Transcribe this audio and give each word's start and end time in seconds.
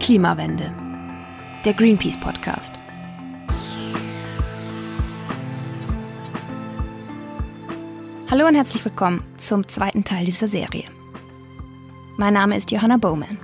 Klimawende. 0.00 0.72
Der 1.64 1.74
Greenpeace 1.74 2.18
Podcast. 2.18 2.72
Hallo 8.30 8.46
und 8.46 8.54
herzlich 8.54 8.84
willkommen 8.84 9.22
zum 9.36 9.68
zweiten 9.68 10.04
Teil 10.04 10.24
dieser 10.24 10.48
Serie. 10.48 10.84
Mein 12.16 12.32
Name 12.34 12.56
ist 12.56 12.70
Johanna 12.70 12.96
Bowman. 12.96 13.38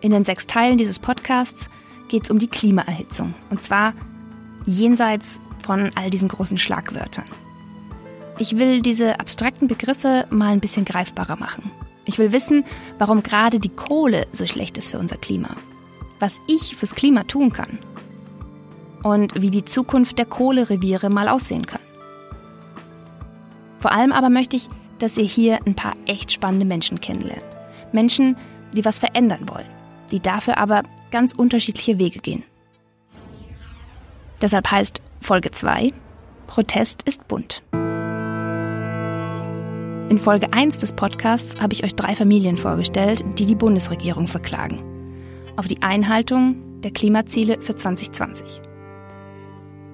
In 0.00 0.10
den 0.10 0.24
sechs 0.24 0.46
Teilen 0.46 0.78
dieses 0.78 0.98
Podcasts 0.98 1.68
geht 2.08 2.24
es 2.24 2.30
um 2.30 2.38
die 2.38 2.48
Klimaerhitzung. 2.48 3.34
Und 3.50 3.62
zwar 3.62 3.92
jenseits 4.66 5.40
von 5.62 5.90
all 5.94 6.10
diesen 6.10 6.28
großen 6.28 6.58
Schlagwörtern. 6.58 7.26
Ich 8.38 8.58
will 8.58 8.80
diese 8.80 9.20
abstrakten 9.20 9.68
Begriffe 9.68 10.26
mal 10.30 10.50
ein 10.50 10.60
bisschen 10.60 10.86
greifbarer 10.86 11.36
machen. 11.36 11.70
Ich 12.10 12.18
will 12.18 12.32
wissen, 12.32 12.64
warum 12.98 13.22
gerade 13.22 13.60
die 13.60 13.68
Kohle 13.68 14.26
so 14.32 14.44
schlecht 14.44 14.76
ist 14.78 14.88
für 14.88 14.98
unser 14.98 15.16
Klima. 15.16 15.50
Was 16.18 16.40
ich 16.48 16.74
fürs 16.74 16.96
Klima 16.96 17.22
tun 17.22 17.52
kann. 17.52 17.78
Und 19.04 19.40
wie 19.40 19.52
die 19.52 19.64
Zukunft 19.64 20.18
der 20.18 20.26
Kohlereviere 20.26 21.08
mal 21.08 21.28
aussehen 21.28 21.66
kann. 21.66 21.80
Vor 23.78 23.92
allem 23.92 24.10
aber 24.10 24.28
möchte 24.28 24.56
ich, 24.56 24.68
dass 24.98 25.16
ihr 25.18 25.24
hier 25.24 25.60
ein 25.66 25.76
paar 25.76 25.94
echt 26.04 26.32
spannende 26.32 26.66
Menschen 26.66 27.00
kennenlernt. 27.00 27.44
Menschen, 27.92 28.36
die 28.74 28.84
was 28.84 28.98
verändern 28.98 29.48
wollen, 29.48 29.70
die 30.10 30.18
dafür 30.18 30.58
aber 30.58 30.82
ganz 31.12 31.32
unterschiedliche 31.32 32.00
Wege 32.00 32.18
gehen. 32.18 32.42
Deshalb 34.42 34.68
heißt 34.68 35.00
Folge 35.20 35.52
2 35.52 35.90
Protest 36.48 37.04
ist 37.04 37.28
bunt. 37.28 37.62
In 40.10 40.18
Folge 40.18 40.52
1 40.52 40.76
des 40.76 40.92
Podcasts 40.92 41.62
habe 41.62 41.72
ich 41.72 41.84
euch 41.84 41.94
drei 41.94 42.14
Familien 42.14 42.58
vorgestellt, 42.58 43.24
die 43.38 43.46
die 43.46 43.54
Bundesregierung 43.54 44.28
verklagen. 44.28 44.78
Auf 45.56 45.66
die 45.68 45.80
Einhaltung 45.80 46.56
der 46.82 46.90
Klimaziele 46.90 47.62
für 47.62 47.76
2020 47.76 48.60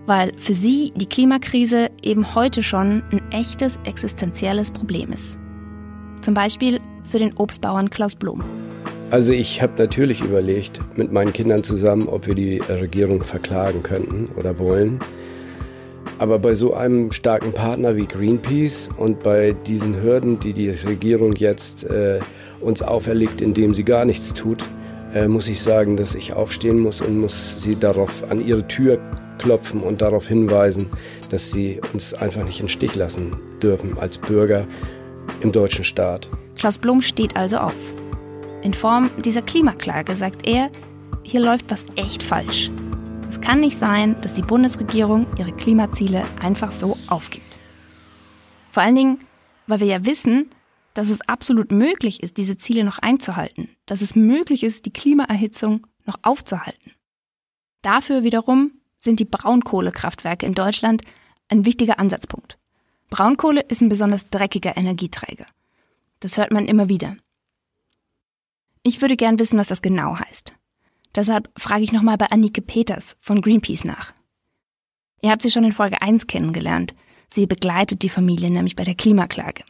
weil 0.06 0.32
für 0.38 0.54
sie 0.54 0.92
die 0.94 1.06
Klimakrise 1.06 1.90
eben 2.02 2.34
heute 2.34 2.62
schon 2.62 3.02
ein 3.10 3.20
echtes 3.32 3.78
existenzielles 3.84 4.70
Problem 4.70 5.12
ist. 5.12 5.38
Zum 6.22 6.34
Beispiel 6.34 6.80
für 7.02 7.18
den 7.18 7.34
Obstbauern 7.36 7.90
Klaus 7.90 8.14
Blum. 8.14 8.42
Also 9.10 9.32
ich 9.32 9.62
habe 9.62 9.74
natürlich 9.78 10.20
überlegt 10.20 10.80
mit 10.96 11.12
meinen 11.12 11.32
Kindern 11.32 11.62
zusammen, 11.62 12.08
ob 12.08 12.26
wir 12.26 12.34
die 12.34 12.58
Regierung 12.58 13.22
verklagen 13.22 13.82
könnten 13.82 14.28
oder 14.36 14.58
wollen. 14.58 14.98
Aber 16.18 16.38
bei 16.38 16.54
so 16.54 16.74
einem 16.74 17.12
starken 17.12 17.52
Partner 17.52 17.96
wie 17.96 18.06
Greenpeace 18.06 18.88
und 18.96 19.22
bei 19.22 19.54
diesen 19.66 20.02
Hürden, 20.02 20.40
die 20.40 20.52
die 20.52 20.70
Regierung 20.70 21.36
jetzt 21.36 21.84
äh, 21.84 22.20
uns 22.60 22.80
auferlegt, 22.80 23.40
indem 23.40 23.74
sie 23.74 23.84
gar 23.84 24.04
nichts 24.04 24.32
tut, 24.32 24.64
äh, 25.14 25.28
muss 25.28 25.48
ich 25.48 25.60
sagen, 25.60 25.96
dass 25.96 26.14
ich 26.14 26.32
aufstehen 26.32 26.78
muss 26.78 27.00
und 27.00 27.18
muss 27.18 27.62
sie 27.62 27.76
darauf 27.76 28.30
an 28.30 28.44
ihre 28.46 28.66
Tür 28.66 28.98
klopfen 29.38 29.82
und 29.82 30.00
darauf 30.00 30.28
hinweisen, 30.28 30.88
dass 31.30 31.50
sie 31.50 31.80
uns 31.92 32.14
einfach 32.14 32.44
nicht 32.44 32.60
im 32.60 32.68
Stich 32.68 32.94
lassen 32.94 33.36
dürfen 33.62 33.98
als 33.98 34.16
Bürger 34.16 34.66
im 35.40 35.52
deutschen 35.52 35.84
Staat. 35.84 36.28
Klaus 36.56 36.78
Blum 36.78 37.02
steht 37.02 37.36
also 37.36 37.58
auf. 37.58 37.74
In 38.62 38.72
Form 38.72 39.10
dieser 39.24 39.42
Klimaklage 39.42 40.14
sagt 40.14 40.48
er, 40.48 40.70
hier 41.22 41.40
läuft 41.40 41.70
was 41.70 41.84
echt 41.96 42.22
falsch. 42.22 42.70
Es 43.28 43.40
kann 43.40 43.60
nicht 43.60 43.78
sein, 43.78 44.20
dass 44.20 44.34
die 44.34 44.42
Bundesregierung 44.42 45.26
ihre 45.36 45.52
Klimaziele 45.52 46.24
einfach 46.40 46.72
so 46.72 46.96
aufgibt. 47.08 47.56
Vor 48.70 48.82
allen 48.82 48.94
Dingen, 48.94 49.18
weil 49.66 49.80
wir 49.80 49.86
ja 49.86 50.04
wissen, 50.04 50.50
dass 50.94 51.10
es 51.10 51.20
absolut 51.22 51.72
möglich 51.72 52.22
ist, 52.22 52.36
diese 52.36 52.56
Ziele 52.56 52.84
noch 52.84 52.98
einzuhalten, 52.98 53.68
dass 53.84 54.00
es 54.00 54.14
möglich 54.14 54.62
ist, 54.62 54.86
die 54.86 54.92
Klimaerhitzung 54.92 55.86
noch 56.06 56.16
aufzuhalten. 56.22 56.92
Dafür 57.82 58.24
wiederum 58.24 58.72
sind 58.96 59.20
die 59.20 59.24
Braunkohlekraftwerke 59.24 60.46
in 60.46 60.54
Deutschland 60.54 61.02
ein 61.48 61.64
wichtiger 61.64 61.98
Ansatzpunkt. 61.98 62.58
Braunkohle 63.10 63.60
ist 63.60 63.80
ein 63.80 63.88
besonders 63.88 64.30
dreckiger 64.30 64.76
Energieträger. 64.76 65.46
Das 66.20 66.38
hört 66.38 66.50
man 66.50 66.66
immer 66.66 66.88
wieder. 66.88 67.16
Ich 68.82 69.00
würde 69.00 69.16
gern 69.16 69.38
wissen, 69.38 69.58
was 69.58 69.68
das 69.68 69.82
genau 69.82 70.18
heißt. 70.18 70.55
Deshalb 71.16 71.50
frage 71.56 71.82
ich 71.82 71.92
nochmal 71.92 72.18
bei 72.18 72.26
Annike 72.30 72.60
Peters 72.60 73.16
von 73.20 73.40
Greenpeace 73.40 73.84
nach. 73.84 74.12
Ihr 75.22 75.30
habt 75.30 75.42
sie 75.42 75.50
schon 75.50 75.64
in 75.64 75.72
Folge 75.72 76.02
1 76.02 76.26
kennengelernt. 76.26 76.94
Sie 77.32 77.46
begleitet 77.46 78.02
die 78.02 78.10
Familie 78.10 78.50
nämlich 78.50 78.76
bei 78.76 78.84
der 78.84 78.94
Klimaklage. 78.94 79.64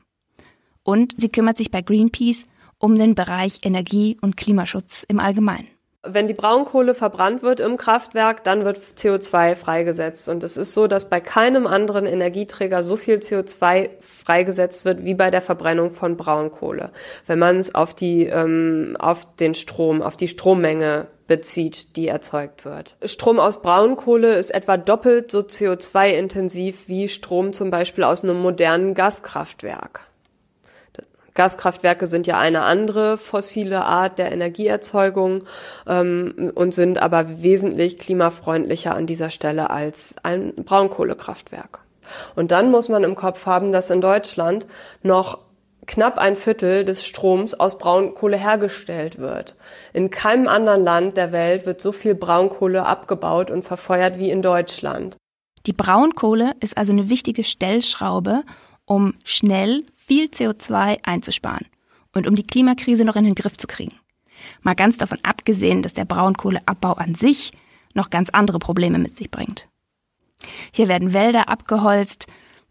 Und 0.83 1.15
sie 1.21 1.29
kümmert 1.29 1.57
sich 1.57 1.71
bei 1.71 1.83
Greenpeace 1.83 2.45
um 2.79 2.97
den 2.97 3.15
Bereich 3.15 3.61
Energie- 3.62 4.19
und 4.21 4.37
Klimaschutz 4.37 5.05
im 5.09 5.21
Allgemeinen 5.21 5.69
wenn 6.09 6.28
die 6.28 6.34
Braunkohle 6.34 6.94
verbrannt 6.94 7.43
wird 7.43 7.61
im 7.61 7.77
Kraftwerk, 7.77 8.44
dann 8.44 8.65
wird 8.65 8.78
CO2 8.78 9.55
freigesetzt. 9.55 10.28
Und 10.28 10.44
es 10.44 10.56
ist 10.56 10.72
so, 10.72 10.87
dass 10.87 11.09
bei 11.09 11.21
keinem 11.21 11.67
anderen 11.67 12.06
Energieträger 12.06 12.83
so 12.83 12.97
viel 12.97 13.17
CO2 13.17 13.91
freigesetzt 14.00 14.84
wird 14.84 15.05
wie 15.05 15.15
bei 15.15 15.31
der 15.31 15.43
Verbrennung 15.43 15.91
von 15.91 16.16
Braunkohle. 16.16 16.91
Wenn 17.27 17.39
man 17.39 17.56
es 17.56 17.75
auf 17.75 17.95
die, 17.95 18.25
ähm, 18.25 18.97
auf 18.99 19.27
den 19.37 19.55
Strom, 19.55 20.03
auf 20.03 20.16
die 20.16 20.28
Strommenge 20.28 21.06
bezieht, 21.27 21.97
die 21.97 22.09
erzeugt 22.09 22.65
wird. 22.65 22.97
Strom 23.05 23.41
aus 23.41 23.61
Braunkohle 23.61 24.34
ist 24.34 24.50
etwa 24.50 24.77
doppelt 24.77 25.31
so 25.31 25.41
CO2-intensiv 25.41 26.89
wie 26.89 27.09
Strom 27.09 27.53
zum 27.53 27.71
Beispiel 27.71 28.05
aus 28.05 28.22
einem 28.22 28.41
modernen 28.41 28.95
Gaskraftwerk. 28.95 30.09
Gaskraftwerke 31.37 32.07
sind 32.07 32.27
ja 32.27 32.39
eine 32.39 32.63
andere 32.63 33.17
fossile 33.17 33.85
Art 33.85 34.19
der 34.19 34.33
Energieerzeugung 34.33 35.45
ähm, 35.87 36.51
und 36.55 36.75
sind 36.75 36.99
aber 36.99 37.43
wesentlich 37.43 37.99
klimafreundlicher 37.99 38.95
an 38.95 39.07
dieser 39.07 39.31
Stelle 39.31 39.71
als 39.71 40.17
ein 40.25 40.55
Braunkohlekraftwerk. 40.57 41.81
Und 42.35 42.51
dann 42.51 42.71
muss 42.71 42.89
man 42.89 43.05
im 43.05 43.15
Kopf 43.15 43.47
haben, 43.47 43.73
dass 43.73 43.91
in 43.91 44.01
Deutschland 44.01 44.67
noch 45.03 45.39
knapp 45.87 46.19
ein 46.19 46.37
Viertel 46.37 46.85
des 46.85 47.05
Stroms 47.05 47.55
aus 47.55 47.79
Braunkohle 47.79 48.37
hergestellt 48.37 49.19
wird. 49.19 49.55
In 49.93 50.11
keinem 50.11 50.49
anderen 50.49 50.83
Land 50.83 51.17
der 51.17 51.33
Welt 51.33 51.67
wird 51.67 51.81
so 51.81 51.93
viel 51.93 52.15
Braunkohle 52.15 52.85
abgebaut 52.85 53.51
und 53.51 53.63
verfeuert 53.63 54.19
wie 54.19 54.31
in 54.31 54.43
Deutschland. 54.43 55.17
Die 55.67 55.73
Braunkohle 55.73 56.53
ist 56.61 56.77
also 56.77 56.93
eine 56.93 57.09
wichtige 57.09 57.45
Stellschraube, 57.45 58.43
um 58.85 59.15
schnell 59.25 59.85
viel 60.06 60.27
CO2 60.27 61.00
einzusparen 61.03 61.67
und 62.15 62.27
um 62.27 62.34
die 62.34 62.47
Klimakrise 62.47 63.05
noch 63.05 63.17
in 63.17 63.25
den 63.25 63.34
Griff 63.34 63.56
zu 63.56 63.67
kriegen. 63.67 63.94
Mal 64.62 64.75
ganz 64.75 64.97
davon 64.99 65.19
abgesehen, 65.22 65.83
dass 65.83 65.94
der 65.94 66.05
Braunkohleabbau 66.05 66.93
an 66.93 67.15
sich 67.15 67.53
noch 67.94 68.11
ganz 68.11 68.31
andere 68.31 68.59
Probleme 68.59 68.99
mit 68.99 69.16
sich 69.16 69.31
bringt. 69.31 69.69
Hier 70.72 70.89
werden 70.89 71.12
Wälder 71.12 71.49
abgeholzt, 71.49 72.27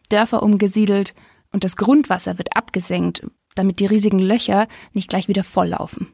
Dörfer 0.10 0.44
umgesiedelt 0.44 1.16
und 1.52 1.64
das 1.64 1.76
Grundwasser 1.76 2.38
wird 2.38 2.56
abgesenkt, 2.56 3.26
damit 3.56 3.80
die 3.80 3.86
riesigen 3.86 4.20
Löcher 4.20 4.68
nicht 4.94 5.10
gleich 5.10 5.28
wieder 5.28 5.44
volllaufen. 5.44 6.08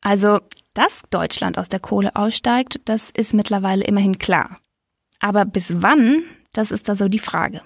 Also, 0.00 0.40
dass 0.74 1.02
Deutschland 1.10 1.58
aus 1.58 1.68
der 1.68 1.80
Kohle 1.80 2.16
aussteigt, 2.16 2.80
das 2.84 3.10
ist 3.10 3.34
mittlerweile 3.34 3.84
immerhin 3.84 4.18
klar. 4.18 4.58
Aber 5.20 5.44
bis 5.44 5.82
wann, 5.82 6.24
das 6.52 6.72
ist 6.72 6.88
da 6.88 6.94
so 6.94 7.08
die 7.08 7.20
Frage. 7.20 7.62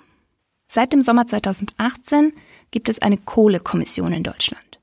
Seit 0.77 0.93
dem 0.93 1.01
Sommer 1.01 1.27
2018 1.27 2.35
gibt 2.71 2.91
es 2.91 2.99
eine 2.99 3.17
Kohlekommission 3.17 4.13
in 4.13 4.23
Deutschland. 4.23 4.79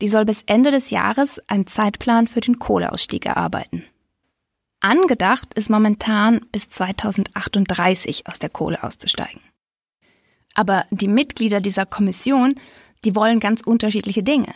Die 0.00 0.08
soll 0.08 0.24
bis 0.24 0.42
Ende 0.46 0.70
des 0.70 0.88
Jahres 0.88 1.38
einen 1.48 1.66
Zeitplan 1.66 2.28
für 2.28 2.40
den 2.40 2.58
Kohleausstieg 2.58 3.26
erarbeiten. 3.26 3.84
Angedacht 4.80 5.52
ist 5.52 5.68
momentan 5.68 6.40
bis 6.50 6.70
2038 6.70 8.26
aus 8.26 8.38
der 8.38 8.48
Kohle 8.48 8.82
auszusteigen. 8.82 9.42
Aber 10.54 10.86
die 10.90 11.08
Mitglieder 11.08 11.60
dieser 11.60 11.84
Kommission, 11.84 12.54
die 13.04 13.14
wollen 13.14 13.38
ganz 13.38 13.60
unterschiedliche 13.60 14.22
Dinge. 14.22 14.54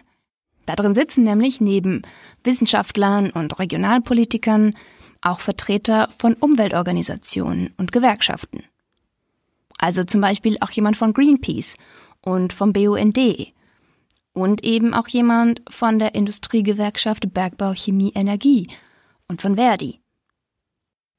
Da 0.65 0.75
drin 0.75 0.95
sitzen 0.95 1.23
nämlich 1.23 1.61
neben 1.61 2.01
Wissenschaftlern 2.45 3.29
und 3.29 3.59
Regionalpolitikern 3.59 4.75
auch 5.21 5.41
Vertreter 5.41 6.09
von 6.17 6.33
Umweltorganisationen 6.33 7.75
und 7.77 7.93
Gewerkschaften. 7.93 8.65
Also 9.83 10.05
zum 10.05 10.21
Beispiel 10.21 10.59
auch 10.61 10.71
jemand 10.71 10.97
von 10.97 11.13
Greenpeace 11.13 11.75
und 12.21 12.53
vom 12.53 12.73
BUND 12.73 13.19
und 14.33 14.65
eben 14.65 14.95
auch 14.95 15.09
jemand 15.09 15.61
von 15.69 15.99
der 15.99 16.15
Industriegewerkschaft 16.15 17.35
Bergbau 17.35 17.75
Chemie 17.75 18.13
Energie 18.15 18.71
und 19.27 19.43
von 19.43 19.57
Verdi. 19.57 19.99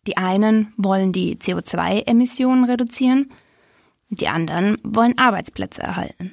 Die 0.07 0.15
einen 0.15 0.73
wollen 0.77 1.11
die 1.11 1.35
CO2-Emissionen 1.35 2.63
reduzieren, 2.63 3.31
die 4.07 4.29
anderen 4.29 4.77
wollen 4.81 5.17
Arbeitsplätze 5.17 5.81
erhalten. 5.81 6.31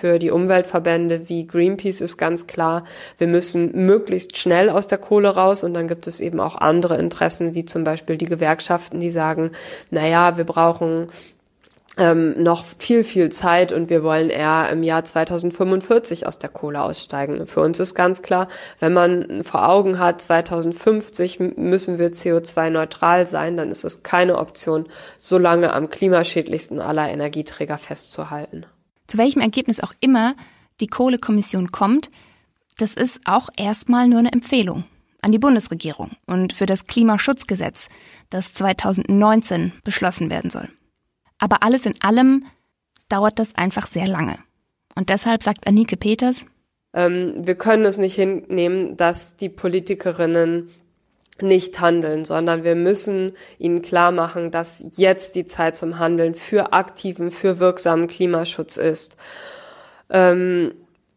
Für 0.00 0.18
die 0.18 0.32
Umweltverbände 0.32 1.28
wie 1.28 1.46
Greenpeace 1.46 2.00
ist 2.00 2.16
ganz 2.16 2.48
klar, 2.48 2.82
wir 3.18 3.28
müssen 3.28 3.86
möglichst 3.86 4.36
schnell 4.36 4.68
aus 4.68 4.88
der 4.88 4.98
Kohle 4.98 5.28
raus 5.28 5.62
und 5.62 5.74
dann 5.74 5.86
gibt 5.86 6.08
es 6.08 6.20
eben 6.20 6.40
auch 6.40 6.56
andere 6.56 6.98
Interessen, 6.98 7.54
wie 7.54 7.64
zum 7.64 7.84
Beispiel 7.84 8.16
die 8.16 8.26
Gewerkschaften, 8.26 8.98
die 8.98 9.12
sagen, 9.12 9.52
naja, 9.92 10.36
wir 10.36 10.44
brauchen 10.44 11.06
ähm, 11.98 12.42
noch 12.42 12.64
viel, 12.64 13.04
viel 13.04 13.28
Zeit 13.30 13.72
und 13.72 13.90
wir 13.90 14.02
wollen 14.02 14.30
eher 14.30 14.70
im 14.70 14.82
Jahr 14.82 15.04
2045 15.04 16.26
aus 16.26 16.38
der 16.38 16.48
Kohle 16.48 16.82
aussteigen. 16.82 17.46
Für 17.46 17.60
uns 17.60 17.80
ist 17.80 17.94
ganz 17.94 18.22
klar, 18.22 18.48
wenn 18.78 18.94
man 18.94 19.44
vor 19.44 19.68
Augen 19.68 19.98
hat, 19.98 20.22
2050 20.22 21.38
müssen 21.56 21.98
wir 21.98 22.10
CO2-neutral 22.10 23.26
sein, 23.26 23.56
dann 23.56 23.70
ist 23.70 23.84
es 23.84 24.02
keine 24.02 24.38
Option, 24.38 24.86
so 25.18 25.36
lange 25.36 25.72
am 25.74 25.90
klimaschädlichsten 25.90 26.80
aller 26.80 27.10
Energieträger 27.10 27.76
festzuhalten. 27.76 28.64
Zu 29.06 29.18
welchem 29.18 29.42
Ergebnis 29.42 29.80
auch 29.80 29.92
immer 30.00 30.34
die 30.80 30.86
Kohlekommission 30.86 31.72
kommt, 31.72 32.10
das 32.78 32.94
ist 32.94 33.20
auch 33.26 33.50
erstmal 33.58 34.08
nur 34.08 34.20
eine 34.20 34.32
Empfehlung 34.32 34.84
an 35.20 35.30
die 35.30 35.38
Bundesregierung 35.38 36.12
und 36.26 36.54
für 36.54 36.66
das 36.66 36.86
Klimaschutzgesetz, 36.86 37.86
das 38.30 38.54
2019 38.54 39.72
beschlossen 39.84 40.30
werden 40.30 40.50
soll. 40.50 40.68
Aber 41.42 41.64
alles 41.64 41.86
in 41.86 41.94
allem 42.00 42.44
dauert 43.08 43.40
das 43.40 43.56
einfach 43.56 43.88
sehr 43.88 44.06
lange. 44.06 44.38
Und 44.94 45.08
deshalb 45.08 45.42
sagt 45.42 45.66
Anike 45.66 45.96
Peters, 45.96 46.46
ähm, 46.94 47.34
wir 47.36 47.56
können 47.56 47.84
es 47.84 47.98
nicht 47.98 48.14
hinnehmen, 48.14 48.96
dass 48.96 49.36
die 49.36 49.48
Politikerinnen 49.48 50.70
nicht 51.40 51.80
handeln, 51.80 52.24
sondern 52.24 52.62
wir 52.62 52.76
müssen 52.76 53.32
ihnen 53.58 53.82
klar 53.82 54.12
machen, 54.12 54.52
dass 54.52 54.84
jetzt 54.92 55.34
die 55.34 55.44
Zeit 55.44 55.76
zum 55.76 55.98
Handeln 55.98 56.36
für 56.36 56.72
aktiven, 56.72 57.32
für 57.32 57.58
wirksamen 57.58 58.06
Klimaschutz 58.06 58.76
ist. 58.76 59.16
Ähm, 60.10 60.72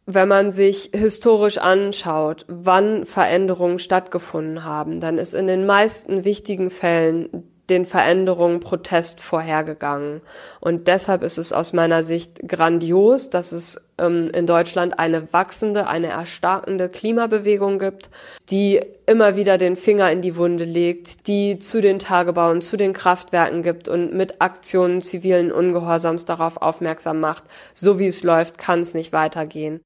wenn 0.08 0.28
man 0.28 0.50
sich 0.50 0.90
historisch 0.92 1.60
anschaut, 1.60 2.46
wann 2.48 3.06
Veränderungen 3.06 3.78
stattgefunden 3.78 4.64
haben, 4.64 5.00
dann 5.00 5.20
ist 5.20 5.36
in 5.36 5.46
den 5.46 5.68
meisten 5.68 6.26
wichtigen 6.26 6.72
Fällen 6.72 7.44
den 7.70 7.86
Veränderungen 7.86 8.60
Protest 8.60 9.20
vorhergegangen. 9.20 10.22
Und 10.60 10.88
deshalb 10.88 11.24
ist 11.24 11.38
es 11.38 11.52
aus 11.52 11.74
meiner 11.74 12.04
Sicht 12.04 12.48
grandios, 12.48 13.30
dass 13.30 13.52
es 13.52 13.90
ähm, 13.98 14.30
in 14.34 14.46
Deutschland 14.46 15.00
eine 15.00 15.34
wachsende, 15.34 15.88
eine 15.88 16.08
erstarkende 16.08 16.90
Klimabewegung 16.90 17.80
gibt, 17.80 18.10
die 18.50 18.82
immer 19.06 19.36
wieder 19.36 19.58
den 19.58 19.76
Finger 19.76 20.12
in 20.12 20.22
die 20.22 20.36
Wunde 20.36 20.66
legt, 20.66 21.28
die 21.28 21.60
zu 21.60 21.82
den 21.82 22.00
Tagebauen, 22.00 22.62
zu 22.62 22.78
den 22.78 22.94
Kraftwerken 22.94 23.64
gibt 23.64 23.88
und 23.88 24.14
mit 24.14 24.42
Aktionen 24.42 25.02
zivilen 25.02 25.52
Ungehorsams 25.52 26.26
darauf 26.26 26.62
aufmerksam 26.62 27.20
macht, 27.20 27.44
so 27.74 28.00
wie 28.00 28.08
es 28.08 28.24
läuft, 28.24 28.58
kann 28.58 28.80
es 28.80 28.94
nicht 28.94 29.14
weitergehen. 29.14 29.82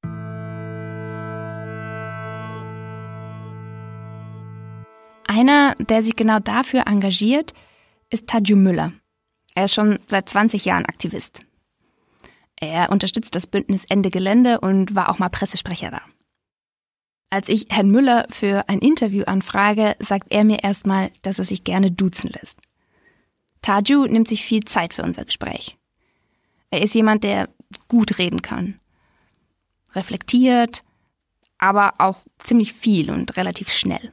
Einer, 5.26 5.76
der 5.78 6.02
sich 6.02 6.16
genau 6.16 6.40
dafür 6.40 6.88
engagiert, 6.88 7.54
ist 8.10 8.26
Tadju 8.26 8.56
Müller. 8.56 8.92
Er 9.54 9.64
ist 9.64 9.74
schon 9.74 9.98
seit 10.06 10.28
20 10.28 10.64
Jahren 10.64 10.84
Aktivist. 10.84 11.42
Er 12.56 12.90
unterstützt 12.90 13.34
das 13.34 13.46
Bündnis 13.46 13.84
Ende 13.88 14.10
Gelände 14.10 14.60
und 14.60 14.94
war 14.94 15.08
auch 15.08 15.18
mal 15.18 15.30
Pressesprecher 15.30 15.90
da. 15.90 16.02
Als 17.30 17.48
ich 17.48 17.66
Herrn 17.70 17.90
Müller 17.90 18.26
für 18.28 18.68
ein 18.68 18.80
Interview 18.80 19.22
anfrage, 19.24 19.94
sagt 20.00 20.26
er 20.30 20.44
mir 20.44 20.62
erstmal, 20.64 21.12
dass 21.22 21.38
er 21.38 21.44
sich 21.44 21.64
gerne 21.64 21.90
duzen 21.90 22.28
lässt. 22.28 22.58
Taju 23.62 24.06
nimmt 24.06 24.28
sich 24.28 24.44
viel 24.44 24.64
Zeit 24.64 24.94
für 24.94 25.02
unser 25.02 25.24
Gespräch. 25.24 25.78
Er 26.70 26.82
ist 26.82 26.94
jemand, 26.94 27.24
der 27.24 27.48
gut 27.88 28.18
reden 28.18 28.42
kann. 28.42 28.80
Reflektiert, 29.92 30.82
aber 31.58 31.94
auch 31.98 32.18
ziemlich 32.38 32.72
viel 32.72 33.10
und 33.10 33.36
relativ 33.36 33.70
schnell. 33.70 34.12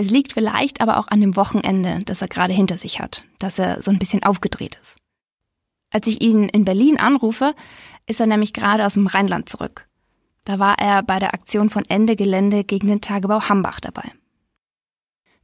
Es 0.00 0.12
liegt 0.12 0.32
vielleicht 0.32 0.80
aber 0.80 0.98
auch 0.98 1.08
an 1.08 1.20
dem 1.20 1.34
Wochenende, 1.34 1.98
das 2.04 2.22
er 2.22 2.28
gerade 2.28 2.54
hinter 2.54 2.78
sich 2.78 3.00
hat, 3.00 3.24
dass 3.40 3.58
er 3.58 3.82
so 3.82 3.90
ein 3.90 3.98
bisschen 3.98 4.22
aufgedreht 4.22 4.78
ist. 4.80 4.96
Als 5.90 6.06
ich 6.06 6.22
ihn 6.22 6.48
in 6.48 6.64
Berlin 6.64 7.00
anrufe, 7.00 7.52
ist 8.06 8.20
er 8.20 8.28
nämlich 8.28 8.52
gerade 8.52 8.86
aus 8.86 8.94
dem 8.94 9.08
Rheinland 9.08 9.48
zurück. 9.48 9.88
Da 10.44 10.60
war 10.60 10.78
er 10.78 11.02
bei 11.02 11.18
der 11.18 11.34
Aktion 11.34 11.68
von 11.68 11.82
Ende 11.88 12.14
Gelände 12.14 12.62
gegen 12.62 12.86
den 12.86 13.00
Tagebau 13.00 13.48
Hambach 13.48 13.80
dabei. 13.80 14.12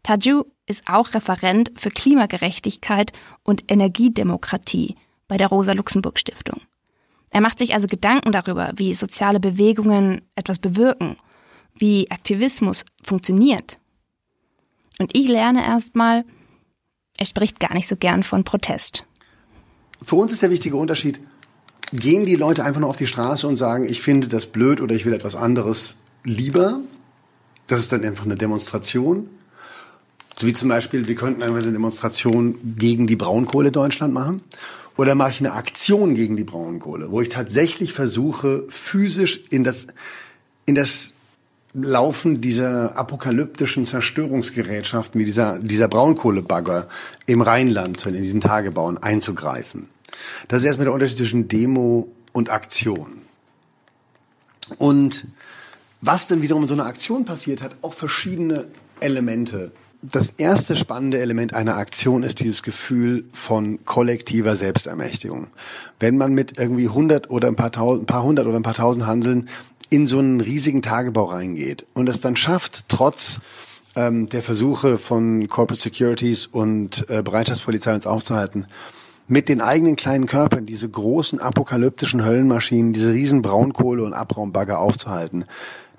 Taju 0.04 0.44
ist 0.66 0.86
auch 0.86 1.14
Referent 1.14 1.72
für 1.74 1.90
Klimagerechtigkeit 1.90 3.10
und 3.42 3.64
Energiedemokratie 3.68 4.94
bei 5.26 5.36
der 5.36 5.48
Rosa-Luxemburg-Stiftung. 5.48 6.60
Er 7.30 7.40
macht 7.40 7.58
sich 7.58 7.74
also 7.74 7.88
Gedanken 7.88 8.30
darüber, 8.30 8.70
wie 8.76 8.94
soziale 8.94 9.40
Bewegungen 9.40 10.22
etwas 10.36 10.60
bewirken, 10.60 11.16
wie 11.74 12.08
Aktivismus 12.12 12.84
funktioniert 13.02 13.80
und 14.98 15.10
ich 15.14 15.28
lerne 15.28 15.64
erstmal, 15.64 16.24
er 17.16 17.26
spricht 17.26 17.60
gar 17.60 17.74
nicht 17.74 17.88
so 17.88 17.96
gern 17.96 18.22
von 18.22 18.44
Protest. 18.44 19.04
Für 20.02 20.16
uns 20.16 20.32
ist 20.32 20.42
der 20.42 20.50
wichtige 20.50 20.76
Unterschied, 20.76 21.20
gehen 21.92 22.26
die 22.26 22.36
Leute 22.36 22.64
einfach 22.64 22.80
nur 22.80 22.90
auf 22.90 22.96
die 22.96 23.06
Straße 23.06 23.46
und 23.46 23.56
sagen, 23.56 23.84
ich 23.84 24.02
finde 24.02 24.28
das 24.28 24.46
blöd 24.46 24.80
oder 24.80 24.94
ich 24.94 25.04
will 25.04 25.12
etwas 25.12 25.36
anderes 25.36 25.96
lieber. 26.24 26.80
Das 27.66 27.80
ist 27.80 27.92
dann 27.92 28.04
einfach 28.04 28.24
eine 28.24 28.36
Demonstration. 28.36 29.28
So 30.36 30.46
wie 30.46 30.52
zum 30.52 30.68
Beispiel, 30.68 31.06
wir 31.06 31.14
könnten 31.14 31.42
einfach 31.42 31.62
eine 31.62 31.72
Demonstration 31.72 32.76
gegen 32.76 33.06
die 33.06 33.16
Braunkohle 33.16 33.70
Deutschland 33.70 34.12
machen. 34.12 34.42
Oder 34.96 35.14
mache 35.14 35.30
ich 35.30 35.40
eine 35.40 35.52
Aktion 35.52 36.14
gegen 36.14 36.36
die 36.36 36.44
Braunkohle, 36.44 37.10
wo 37.10 37.20
ich 37.20 37.28
tatsächlich 37.28 37.92
versuche, 37.92 38.64
physisch 38.68 39.42
in 39.50 39.64
das, 39.64 39.88
in 40.66 40.74
das 40.74 41.13
Laufen 41.74 42.40
dieser 42.40 42.96
apokalyptischen 42.96 43.84
Zerstörungsgerätschaften 43.84 45.20
wie 45.20 45.24
dieser, 45.24 45.58
dieser 45.58 45.88
Braunkohlebagger 45.88 46.86
im 47.26 47.42
Rheinland, 47.42 48.06
in 48.06 48.22
diesen 48.22 48.40
Tagebauen 48.40 48.96
einzugreifen. 48.98 49.88
Das 50.48 50.60
ist 50.60 50.66
erstmal 50.66 50.84
der 50.84 50.94
Unterschied 50.94 51.18
zwischen 51.18 51.48
Demo 51.48 52.08
und 52.32 52.50
Aktion. 52.50 53.22
Und 54.78 55.26
was 56.00 56.28
denn 56.28 56.42
wiederum 56.42 56.62
in 56.62 56.68
so 56.68 56.74
einer 56.74 56.86
Aktion 56.86 57.24
passiert, 57.24 57.62
hat 57.62 57.76
auch 57.82 57.92
verschiedene 57.92 58.68
Elemente. 59.00 59.72
Das 60.02 60.32
erste 60.32 60.76
spannende 60.76 61.18
Element 61.18 61.54
einer 61.54 61.78
Aktion 61.78 62.24
ist 62.24 62.40
dieses 62.40 62.62
Gefühl 62.62 63.24
von 63.32 63.86
kollektiver 63.86 64.54
Selbstermächtigung. 64.54 65.46
Wenn 65.98 66.18
man 66.18 66.34
mit 66.34 66.58
irgendwie 66.58 66.88
100 66.88 67.30
oder 67.30 67.48
ein 67.48 67.56
paar, 67.56 67.72
tausend, 67.72 68.02
ein 68.02 68.06
paar 68.06 68.22
hundert 68.22 68.46
oder 68.46 68.56
ein 68.56 68.62
paar 68.62 68.74
tausend 68.74 69.06
Handeln 69.06 69.48
in 69.94 70.08
so 70.08 70.18
einen 70.18 70.40
riesigen 70.40 70.82
Tagebau 70.82 71.26
reingeht 71.26 71.86
und 71.94 72.08
es 72.08 72.20
dann 72.20 72.34
schafft, 72.34 72.86
trotz 72.88 73.38
ähm, 73.94 74.28
der 74.28 74.42
Versuche 74.42 74.98
von 74.98 75.48
Corporate 75.48 75.80
Securities 75.80 76.46
und 76.46 77.08
äh, 77.08 77.22
Bereitschaftspolizei 77.22 77.94
uns 77.94 78.04
aufzuhalten, 78.04 78.66
mit 79.28 79.48
den 79.48 79.60
eigenen 79.60 79.94
kleinen 79.94 80.26
Körpern 80.26 80.66
diese 80.66 80.88
großen 80.88 81.38
apokalyptischen 81.38 82.24
Höllenmaschinen, 82.24 82.92
diese 82.92 83.12
riesen 83.12 83.40
Braunkohle- 83.40 84.02
und 84.02 84.14
Abraumbagger 84.14 84.80
aufzuhalten, 84.80 85.44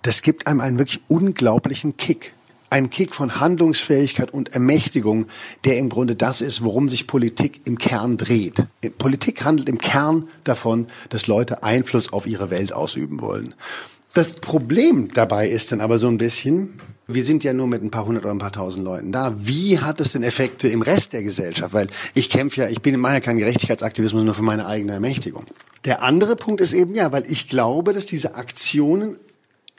das 0.02 0.22
gibt 0.22 0.46
einem 0.46 0.60
einen 0.60 0.78
wirklich 0.78 1.02
unglaublichen 1.08 1.96
Kick. 1.96 2.35
Ein 2.70 2.90
Kick 2.90 3.14
von 3.14 3.40
Handlungsfähigkeit 3.40 4.34
und 4.34 4.54
Ermächtigung, 4.54 5.28
der 5.64 5.78
im 5.78 5.90
Grunde 5.90 6.16
das 6.16 6.42
ist, 6.42 6.64
worum 6.64 6.90
sich 6.90 7.08
Politik 7.08 7.62
im 7.66 7.78
Kern 7.78 8.18
dreht. 8.18 8.66
Politik 8.98 9.44
handelt 9.44 9.70
im 9.70 9.78
Kern 9.78 10.28
davon, 10.44 10.88
dass 11.10 11.28
Leute 11.28 11.64
Einfluss 11.64 12.12
auf 12.12 12.26
ihre 12.26 12.50
Welt 12.50 12.74
ausüben 12.74 13.22
wollen. 13.22 13.54
Das 14.14 14.34
Problem 14.34 15.10
dabei 15.14 15.50
ist 15.50 15.72
dann 15.72 15.82
aber 15.82 16.00
so 16.00 16.08
ein 16.08 16.18
bisschen, 16.18 16.80
wir 17.08 17.24
sind 17.24 17.44
ja 17.44 17.54
nur 17.54 17.68
mit 17.68 17.84
ein 17.84 17.92
paar 17.92 18.06
hundert 18.06 18.24
oder 18.24 18.34
ein 18.34 18.40
paar 18.40 18.52
tausend 18.52 18.84
Leuten 18.84 19.12
da. 19.12 19.34
Wie 19.38 19.80
hat 19.80 20.00
es 20.00 20.14
denn 20.14 20.24
Effekte 20.24 20.68
im 20.70 20.82
Rest 20.82 21.14
der 21.14 21.22
Gesellschaft? 21.22 21.74
Weil 21.74 21.88
ich 22.14 22.30
kämpfe 22.30 22.62
ja, 22.62 22.70
ich 22.70 22.82
bin 22.82 23.00
mache 23.00 23.16
ja 23.16 23.20
keinen 23.20 23.40
Gerechtigkeitsaktivismus 23.40 24.24
nur 24.24 24.34
für 24.34 24.42
meine 24.42 24.66
eigene 24.66 24.94
Ermächtigung. 24.94 25.46
Der 25.84 26.02
andere 26.02 26.36
Punkt 26.36 26.62
ist 26.62 26.74
eben 26.74 26.96
ja, 26.96 27.12
weil 27.12 27.26
ich 27.30 27.48
glaube, 27.48 27.94
dass 27.94 28.06
diese 28.06 28.36
Aktionen 28.36 29.18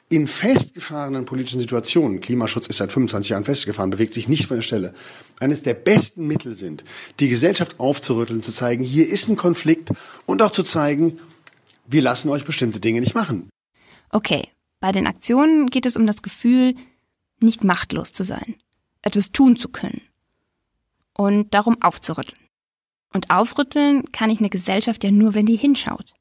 in 0.09 0.27
festgefahrenen 0.27 1.25
politischen 1.25 1.59
Situationen, 1.59 2.21
Klimaschutz 2.21 2.67
ist 2.67 2.77
seit 2.77 2.91
25 2.91 3.31
Jahren 3.31 3.43
festgefahren, 3.43 3.89
bewegt 3.89 4.13
sich 4.13 4.29
nicht 4.29 4.45
von 4.45 4.57
der 4.57 4.61
Stelle, 4.61 4.93
eines 5.39 5.63
der 5.63 5.73
besten 5.73 6.27
Mittel 6.27 6.55
sind, 6.55 6.83
die 7.19 7.27
Gesellschaft 7.27 7.79
aufzurütteln, 7.79 8.41
zu 8.41 8.53
zeigen, 8.53 8.83
hier 8.83 9.07
ist 9.07 9.27
ein 9.27 9.35
Konflikt 9.35 9.89
und 10.25 10.41
auch 10.41 10.51
zu 10.51 10.63
zeigen, 10.63 11.19
wir 11.87 12.01
lassen 12.01 12.29
euch 12.29 12.45
bestimmte 12.45 12.79
Dinge 12.79 13.01
nicht 13.01 13.15
machen. 13.15 13.49
Okay, 14.09 14.47
bei 14.79 14.91
den 14.91 15.07
Aktionen 15.07 15.67
geht 15.67 15.85
es 15.85 15.97
um 15.97 16.07
das 16.07 16.21
Gefühl, 16.21 16.75
nicht 17.41 17.63
machtlos 17.63 18.13
zu 18.13 18.23
sein, 18.23 18.55
etwas 19.01 19.31
tun 19.31 19.57
zu 19.57 19.69
können 19.69 20.01
und 21.13 21.53
darum 21.53 21.81
aufzurütteln. 21.81 22.39
Und 23.13 23.29
aufrütteln 23.29 24.11
kann 24.11 24.29
ich 24.29 24.39
eine 24.39 24.49
Gesellschaft 24.49 25.03
ja 25.03 25.11
nur, 25.11 25.33
wenn 25.33 25.45
die 25.45 25.55
hinschaut. 25.55 26.13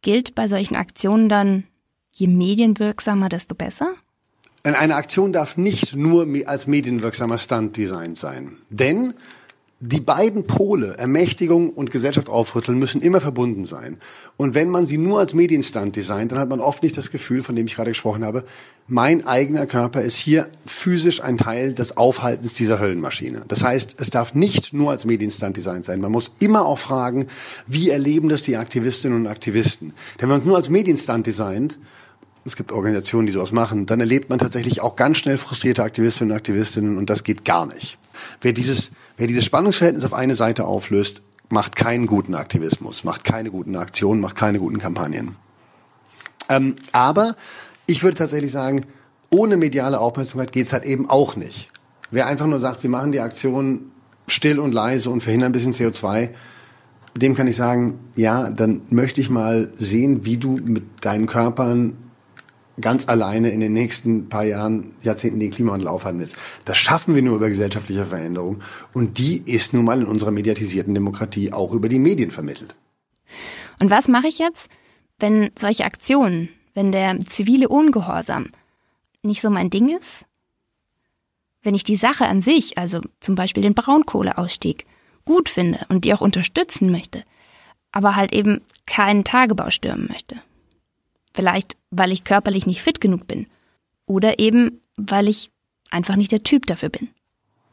Gilt 0.00 0.34
bei 0.34 0.48
solchen 0.48 0.76
Aktionen 0.76 1.28
dann, 1.28 1.64
je 2.12 2.28
medienwirksamer, 2.28 3.28
desto 3.28 3.54
besser? 3.54 3.94
Eine 4.64 4.94
Aktion 4.94 5.32
darf 5.32 5.56
nicht 5.56 5.96
nur 5.96 6.26
als 6.46 6.66
medienwirksamer 6.66 7.38
Stunt-Design 7.38 8.14
sein. 8.14 8.58
Denn 8.70 9.14
die 9.84 10.00
beiden 10.00 10.46
Pole, 10.46 10.94
Ermächtigung 10.96 11.70
und 11.70 11.90
Gesellschaft 11.90 12.28
aufrütteln, 12.28 12.78
müssen 12.78 13.02
immer 13.02 13.20
verbunden 13.20 13.64
sein. 13.64 13.98
Und 14.36 14.54
wenn 14.54 14.68
man 14.68 14.86
sie 14.86 14.96
nur 14.96 15.18
als 15.18 15.34
Medienstand 15.34 15.96
designt, 15.96 16.30
dann 16.30 16.38
hat 16.38 16.48
man 16.48 16.60
oft 16.60 16.84
nicht 16.84 16.96
das 16.96 17.10
Gefühl, 17.10 17.42
von 17.42 17.56
dem 17.56 17.66
ich 17.66 17.74
gerade 17.74 17.90
gesprochen 17.90 18.24
habe, 18.24 18.44
mein 18.86 19.26
eigener 19.26 19.66
Körper 19.66 20.00
ist 20.00 20.18
hier 20.18 20.48
physisch 20.64 21.20
ein 21.20 21.36
Teil 21.36 21.74
des 21.74 21.96
Aufhaltens 21.96 22.54
dieser 22.54 22.78
Höllenmaschine. 22.78 23.42
Das 23.48 23.64
heißt, 23.64 23.96
es 23.98 24.10
darf 24.10 24.34
nicht 24.34 24.72
nur 24.72 24.92
als 24.92 25.04
Medienstand 25.04 25.56
designt 25.56 25.84
sein. 25.84 26.00
Man 26.00 26.12
muss 26.12 26.36
immer 26.38 26.64
auch 26.64 26.78
fragen, 26.78 27.26
wie 27.66 27.90
erleben 27.90 28.28
das 28.28 28.42
die 28.42 28.56
Aktivistinnen 28.56 29.22
und 29.22 29.26
Aktivisten? 29.26 29.88
Denn 29.88 30.22
wenn 30.22 30.28
man 30.28 30.38
es 30.38 30.44
nur 30.44 30.56
als 30.56 30.68
Medienstand 30.68 31.26
designt, 31.26 31.76
es 32.44 32.56
gibt 32.56 32.72
Organisationen, 32.72 33.26
die 33.26 33.32
sowas 33.32 33.52
machen, 33.52 33.86
dann 33.86 34.00
erlebt 34.00 34.30
man 34.30 34.38
tatsächlich 34.38 34.80
auch 34.80 34.96
ganz 34.96 35.18
schnell 35.18 35.38
frustrierte 35.38 35.82
Aktivistinnen 35.82 36.32
und 36.32 36.36
Aktivistinnen 36.36 36.96
und 36.96 37.08
das 37.08 37.24
geht 37.24 37.44
gar 37.44 37.66
nicht. 37.66 37.98
Wer 38.40 38.52
dieses 38.52 38.90
Wer 39.16 39.26
dieses 39.26 39.44
Spannungsverhältnis 39.44 40.04
auf 40.04 40.14
eine 40.14 40.34
Seite 40.34 40.64
auflöst, 40.64 41.22
macht 41.48 41.76
keinen 41.76 42.06
guten 42.06 42.34
Aktivismus, 42.34 43.04
macht 43.04 43.24
keine 43.24 43.50
guten 43.50 43.76
Aktionen, 43.76 44.20
macht 44.20 44.36
keine 44.36 44.58
guten 44.58 44.78
Kampagnen. 44.78 45.36
Ähm, 46.48 46.76
aber 46.92 47.36
ich 47.86 48.02
würde 48.02 48.16
tatsächlich 48.16 48.52
sagen, 48.52 48.86
ohne 49.30 49.56
mediale 49.56 50.00
Aufmerksamkeit 50.00 50.52
geht's 50.52 50.72
halt 50.72 50.84
eben 50.84 51.08
auch 51.08 51.36
nicht. 51.36 51.70
Wer 52.10 52.26
einfach 52.26 52.46
nur 52.46 52.58
sagt, 52.58 52.82
wir 52.82 52.90
machen 52.90 53.12
die 53.12 53.20
Aktion 53.20 53.92
still 54.26 54.58
und 54.58 54.72
leise 54.72 55.10
und 55.10 55.22
verhindern 55.22 55.50
ein 55.50 55.52
bisschen 55.52 55.72
CO2, 55.72 56.30
dem 57.14 57.34
kann 57.34 57.46
ich 57.46 57.56
sagen, 57.56 57.98
ja, 58.16 58.48
dann 58.48 58.82
möchte 58.88 59.20
ich 59.20 59.28
mal 59.28 59.70
sehen, 59.76 60.24
wie 60.24 60.38
du 60.38 60.58
mit 60.64 60.84
deinen 61.02 61.26
Körpern 61.26 61.96
ganz 62.80 63.08
alleine 63.08 63.50
in 63.50 63.60
den 63.60 63.72
nächsten 63.72 64.28
paar 64.28 64.44
Jahren, 64.44 64.92
Jahrzehnten 65.02 65.40
den 65.40 65.50
Klimawandel 65.50 65.88
aufhalten 65.88 66.20
willst. 66.20 66.36
Das 66.64 66.78
schaffen 66.78 67.14
wir 67.14 67.22
nur 67.22 67.36
über 67.36 67.48
gesellschaftliche 67.48 68.06
Veränderung. 68.06 68.60
Und 68.92 69.18
die 69.18 69.42
ist 69.44 69.74
nun 69.74 69.84
mal 69.84 70.00
in 70.00 70.06
unserer 70.06 70.30
mediatisierten 70.30 70.94
Demokratie 70.94 71.52
auch 71.52 71.72
über 71.72 71.88
die 71.88 71.98
Medien 71.98 72.30
vermittelt. 72.30 72.74
Und 73.78 73.90
was 73.90 74.08
mache 74.08 74.28
ich 74.28 74.38
jetzt, 74.38 74.70
wenn 75.18 75.50
solche 75.56 75.84
Aktionen, 75.84 76.48
wenn 76.74 76.92
der 76.92 77.18
zivile 77.20 77.68
Ungehorsam 77.68 78.48
nicht 79.22 79.40
so 79.40 79.50
mein 79.50 79.70
Ding 79.70 79.96
ist? 79.96 80.24
Wenn 81.62 81.74
ich 81.74 81.84
die 81.84 81.96
Sache 81.96 82.26
an 82.26 82.40
sich, 82.40 82.78
also 82.78 83.00
zum 83.20 83.34
Beispiel 83.34 83.62
den 83.62 83.74
Braunkohleausstieg, 83.74 84.86
gut 85.24 85.48
finde 85.48 85.84
und 85.88 86.04
die 86.04 86.12
auch 86.14 86.20
unterstützen 86.20 86.90
möchte, 86.90 87.24
aber 87.92 88.16
halt 88.16 88.32
eben 88.32 88.62
keinen 88.86 89.22
Tagebau 89.22 89.70
stürmen 89.70 90.08
möchte. 90.08 90.40
Vielleicht, 91.34 91.76
weil 91.90 92.12
ich 92.12 92.24
körperlich 92.24 92.66
nicht 92.66 92.82
fit 92.82 93.00
genug 93.00 93.26
bin. 93.26 93.46
Oder 94.06 94.38
eben, 94.38 94.80
weil 94.96 95.28
ich 95.28 95.50
einfach 95.90 96.16
nicht 96.16 96.32
der 96.32 96.42
Typ 96.42 96.66
dafür 96.66 96.88
bin. 96.88 97.08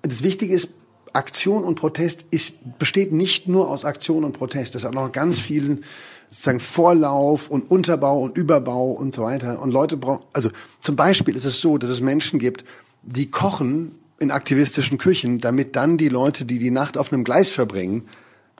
Das 0.02 0.24
Wichtige 0.24 0.54
ist, 0.54 0.70
Aktion 1.14 1.64
und 1.64 1.76
Protest 1.76 2.26
ist, 2.30 2.78
besteht 2.78 3.12
nicht 3.12 3.48
nur 3.48 3.70
aus 3.70 3.84
Aktion 3.84 4.24
und 4.24 4.34
Protest. 4.34 4.76
Das 4.76 4.84
hat 4.84 4.94
noch 4.94 5.12
ganz 5.12 5.40
vielen 5.40 5.84
sozusagen 6.28 6.60
Vorlauf 6.60 7.50
und 7.50 7.70
Unterbau 7.72 8.20
und 8.20 8.38
Überbau 8.38 8.92
und 8.92 9.14
so 9.14 9.24
weiter. 9.24 9.62
Und 9.62 9.72
Leute 9.72 9.98
brauchen, 9.98 10.24
also 10.34 10.50
zum 10.80 10.96
Beispiel 10.96 11.36
ist 11.36 11.46
es 11.46 11.60
so, 11.62 11.78
dass 11.78 11.90
es 11.90 12.02
Menschen 12.02 12.40
gibt, 12.40 12.64
die 13.02 13.32
kochen 13.32 13.96
in 14.20 14.32
aktivistischen 14.32 14.98
Küchen, 14.98 15.40
damit 15.40 15.76
dann 15.76 15.98
die 15.98 16.10
Leute, 16.10 16.46
die 16.46 16.60
die 16.60 16.72
Nacht 16.72 16.98
auf 16.98 17.12
einem 17.12 17.24
Gleis 17.24 17.50
verbringen, 17.50 18.08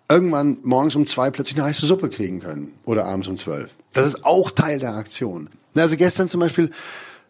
irgendwann 0.10 0.58
morgens 0.64 0.96
um 0.96 1.06
zwei 1.06 1.30
plötzlich 1.30 1.58
eine 1.58 1.68
heiße 1.68 1.86
Suppe 1.86 2.10
kriegen 2.10 2.40
können 2.40 2.74
oder 2.86 3.06
abends 3.06 3.28
um 3.28 3.38
zwölf. 3.38 3.76
Das 3.94 4.08
ist 4.08 4.26
auch 4.26 4.52
Teil 4.52 4.80
der 4.80 4.96
Aktion. 4.96 5.50
Also 5.76 5.96
gestern 5.96 6.28
zum 6.28 6.40
Beispiel 6.40 6.72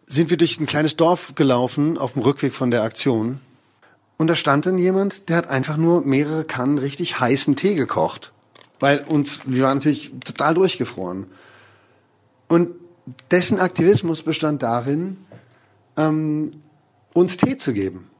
sind 0.06 0.30
wir 0.30 0.38
durch 0.38 0.58
ein 0.58 0.66
kleines 0.66 0.96
Dorf 0.96 1.34
gelaufen 1.34 1.98
auf 1.98 2.14
dem 2.14 2.22
Rückweg 2.22 2.54
von 2.54 2.70
der 2.70 2.82
Aktion 2.82 3.38
und 4.16 4.26
da 4.26 4.34
stand 4.34 4.66
dann 4.66 4.76
jemand, 4.76 5.28
der 5.28 5.36
hat 5.36 5.48
einfach 5.48 5.76
nur 5.76 6.02
mehrere 6.02 6.44
Kannen 6.44 6.78
richtig 6.78 7.20
heißen 7.20 7.54
Tee 7.56 7.74
gekocht, 7.74 8.32
weil 8.78 8.98
uns 8.98 9.42
wir 9.44 9.62
waren 9.62 9.78
natürlich 9.78 10.12
total 10.24 10.54
durchgefroren 10.54 11.26
und 12.48 12.70
dessen 13.30 13.60
Aktivismus 13.60 14.22
bestand 14.22 14.62
darin, 14.62 15.16
ähm, 15.96 16.62
uns 17.12 17.36
Tee 17.36 17.56
zu 17.56 17.72
geben 17.72 18.10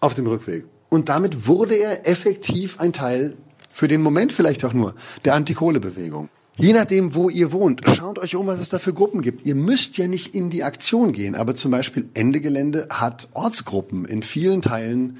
auf 0.00 0.14
dem 0.14 0.26
Rückweg. 0.26 0.64
Und 0.88 1.08
damit 1.08 1.46
wurde 1.46 1.74
er 1.74 2.08
effektiv 2.08 2.78
ein 2.80 2.92
Teil 2.92 3.36
für 3.76 3.88
den 3.88 4.00
Moment 4.00 4.32
vielleicht 4.32 4.64
auch 4.64 4.72
nur, 4.72 4.94
der 5.26 5.34
Antikohlebewegung. 5.34 6.30
Je 6.56 6.72
nachdem, 6.72 7.14
wo 7.14 7.28
ihr 7.28 7.52
wohnt, 7.52 7.82
schaut 7.94 8.18
euch 8.18 8.34
um, 8.34 8.46
was 8.46 8.58
es 8.58 8.70
da 8.70 8.78
für 8.78 8.94
Gruppen 8.94 9.20
gibt. 9.20 9.46
Ihr 9.46 9.54
müsst 9.54 9.98
ja 9.98 10.08
nicht 10.08 10.34
in 10.34 10.48
die 10.48 10.64
Aktion 10.64 11.12
gehen, 11.12 11.34
aber 11.34 11.54
zum 11.54 11.72
Beispiel 11.72 12.08
Ende 12.14 12.40
Gelände 12.40 12.88
hat 12.88 13.28
Ortsgruppen 13.34 14.06
in 14.06 14.22
vielen 14.22 14.62
Teilen 14.62 15.18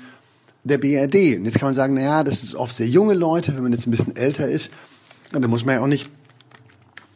der 0.64 0.78
BRD. 0.78 1.36
Und 1.36 1.44
jetzt 1.44 1.58
kann 1.58 1.66
man 1.66 1.74
sagen, 1.74 1.92
naja, 1.92 2.24
das 2.24 2.42
ist 2.42 2.54
oft 2.54 2.74
sehr 2.74 2.88
junge 2.88 3.12
Leute, 3.12 3.54
wenn 3.54 3.62
man 3.62 3.72
jetzt 3.72 3.86
ein 3.86 3.90
bisschen 3.90 4.16
älter 4.16 4.48
ist, 4.48 4.70
dann 5.32 5.42
muss 5.50 5.66
man 5.66 5.74
ja 5.74 5.82
auch 5.82 5.86
nicht 5.86 6.08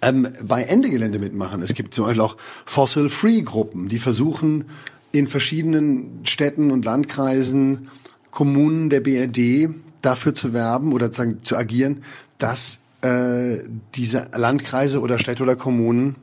ähm, 0.02 0.28
bei 0.42 0.64
Ende 0.64 0.90
Gelände 0.90 1.18
mitmachen. 1.18 1.62
Es 1.62 1.72
gibt 1.72 1.94
zum 1.94 2.04
Beispiel 2.04 2.20
auch 2.20 2.36
Fossil-Free-Gruppen, 2.66 3.88
die 3.88 3.98
versuchen 3.98 4.66
in 5.12 5.26
verschiedenen 5.26 6.20
Städten 6.24 6.70
und 6.70 6.84
Landkreisen, 6.84 7.88
Kommunen 8.30 8.90
der 8.90 9.00
BRD 9.00 9.70
dafür 10.02 10.34
zu 10.34 10.52
werben 10.52 10.92
oder 10.92 11.10
zu, 11.10 11.38
zu 11.38 11.56
agieren, 11.56 12.04
dass 12.38 12.80
äh, 13.02 13.58
diese 13.94 14.30
Landkreise 14.34 15.00
oder 15.00 15.18
Städte 15.18 15.42
oder 15.42 15.56
Kommunen 15.56 16.16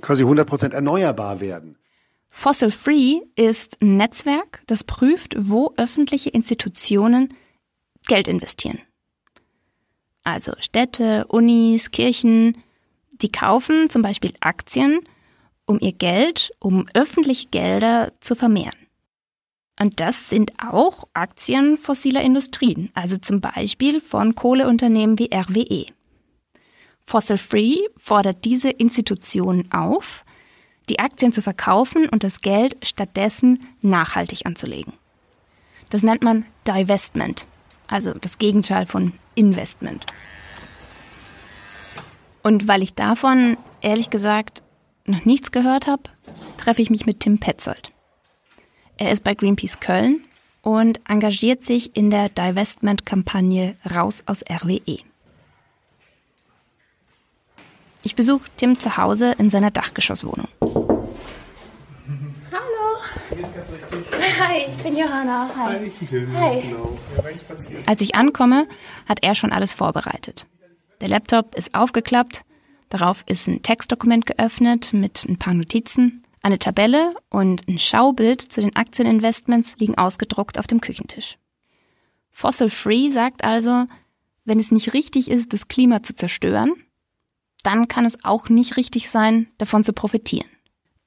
quasi 0.00 0.24
100% 0.24 0.72
erneuerbar 0.72 1.40
werden. 1.40 1.76
Fossil 2.30 2.70
Free 2.70 3.20
ist 3.34 3.80
ein 3.82 3.96
Netzwerk, 3.96 4.62
das 4.66 4.84
prüft, 4.84 5.34
wo 5.36 5.72
öffentliche 5.76 6.30
Institutionen 6.30 7.34
Geld 8.06 8.28
investieren. 8.28 8.78
Also 10.22 10.52
Städte, 10.60 11.24
Unis, 11.28 11.90
Kirchen, 11.90 12.58
die 13.20 13.32
kaufen 13.32 13.90
zum 13.90 14.02
Beispiel 14.02 14.34
Aktien, 14.40 15.00
um 15.66 15.78
ihr 15.80 15.92
Geld, 15.92 16.50
um 16.60 16.86
öffentliche 16.94 17.48
Gelder 17.48 18.12
zu 18.20 18.34
vermehren. 18.34 18.77
Und 19.78 20.00
das 20.00 20.28
sind 20.28 20.52
auch 20.58 21.04
Aktien 21.14 21.76
fossiler 21.76 22.22
Industrien, 22.22 22.90
also 22.94 23.16
zum 23.16 23.40
Beispiel 23.40 24.00
von 24.00 24.34
Kohleunternehmen 24.34 25.18
wie 25.18 25.30
RWE. 25.32 25.86
Fossil 27.00 27.38
Free 27.38 27.76
fordert 27.96 28.44
diese 28.44 28.70
Institutionen 28.70 29.70
auf, 29.72 30.24
die 30.88 30.98
Aktien 30.98 31.32
zu 31.32 31.42
verkaufen 31.42 32.08
und 32.08 32.24
das 32.24 32.40
Geld 32.40 32.76
stattdessen 32.82 33.66
nachhaltig 33.80 34.46
anzulegen. 34.46 34.92
Das 35.90 36.02
nennt 36.02 36.22
man 36.22 36.44
Divestment, 36.66 37.46
also 37.86 38.12
das 38.12 38.38
Gegenteil 38.38 38.84
von 38.84 39.12
Investment. 39.34 40.04
Und 42.42 42.68
weil 42.68 42.82
ich 42.82 42.94
davon, 42.94 43.56
ehrlich 43.80 44.10
gesagt, 44.10 44.62
noch 45.06 45.24
nichts 45.24 45.50
gehört 45.52 45.86
habe, 45.86 46.02
treffe 46.56 46.82
ich 46.82 46.90
mich 46.90 47.06
mit 47.06 47.20
Tim 47.20 47.38
Petzold. 47.38 47.92
Er 49.00 49.12
ist 49.12 49.22
bei 49.22 49.34
Greenpeace 49.34 49.78
Köln 49.78 50.24
und 50.62 51.00
engagiert 51.08 51.64
sich 51.64 51.94
in 51.96 52.10
der 52.10 52.28
Divestment-Kampagne 52.30 53.76
Raus 53.94 54.24
aus 54.26 54.42
RWE. 54.42 54.98
Ich 58.02 58.16
besuche 58.16 58.50
Tim 58.56 58.80
zu 58.80 58.96
Hause 58.96 59.36
in 59.38 59.50
seiner 59.50 59.70
Dachgeschosswohnung. 59.70 60.48
Hallo. 60.60 60.98
Hi, 64.40 64.64
ich 64.68 64.82
bin 64.82 64.96
Johanna. 64.96 65.48
Hi. 65.56 65.78
Hi, 65.78 65.92
Tim. 66.08 66.36
Hi. 66.36 66.74
Als 67.86 68.00
ich 68.00 68.16
ankomme, 68.16 68.66
hat 69.06 69.22
er 69.22 69.36
schon 69.36 69.52
alles 69.52 69.74
vorbereitet. 69.74 70.48
Der 71.00 71.08
Laptop 71.08 71.54
ist 71.54 71.72
aufgeklappt, 71.72 72.42
darauf 72.88 73.22
ist 73.26 73.46
ein 73.46 73.62
Textdokument 73.62 74.26
geöffnet 74.26 74.92
mit 74.92 75.24
ein 75.28 75.38
paar 75.38 75.54
Notizen. 75.54 76.24
Eine 76.42 76.58
Tabelle 76.58 77.14
und 77.30 77.66
ein 77.68 77.78
Schaubild 77.78 78.40
zu 78.40 78.60
den 78.60 78.76
Aktieninvestments 78.76 79.76
liegen 79.78 79.96
ausgedruckt 79.96 80.58
auf 80.58 80.66
dem 80.66 80.80
Küchentisch. 80.80 81.36
Fossil 82.30 82.70
Free 82.70 83.10
sagt 83.10 83.42
also, 83.42 83.86
wenn 84.44 84.60
es 84.60 84.70
nicht 84.70 84.94
richtig 84.94 85.30
ist, 85.30 85.52
das 85.52 85.68
Klima 85.68 86.02
zu 86.02 86.14
zerstören, 86.14 86.72
dann 87.64 87.88
kann 87.88 88.06
es 88.06 88.24
auch 88.24 88.48
nicht 88.48 88.76
richtig 88.76 89.10
sein, 89.10 89.48
davon 89.58 89.84
zu 89.84 89.92
profitieren. 89.92 90.48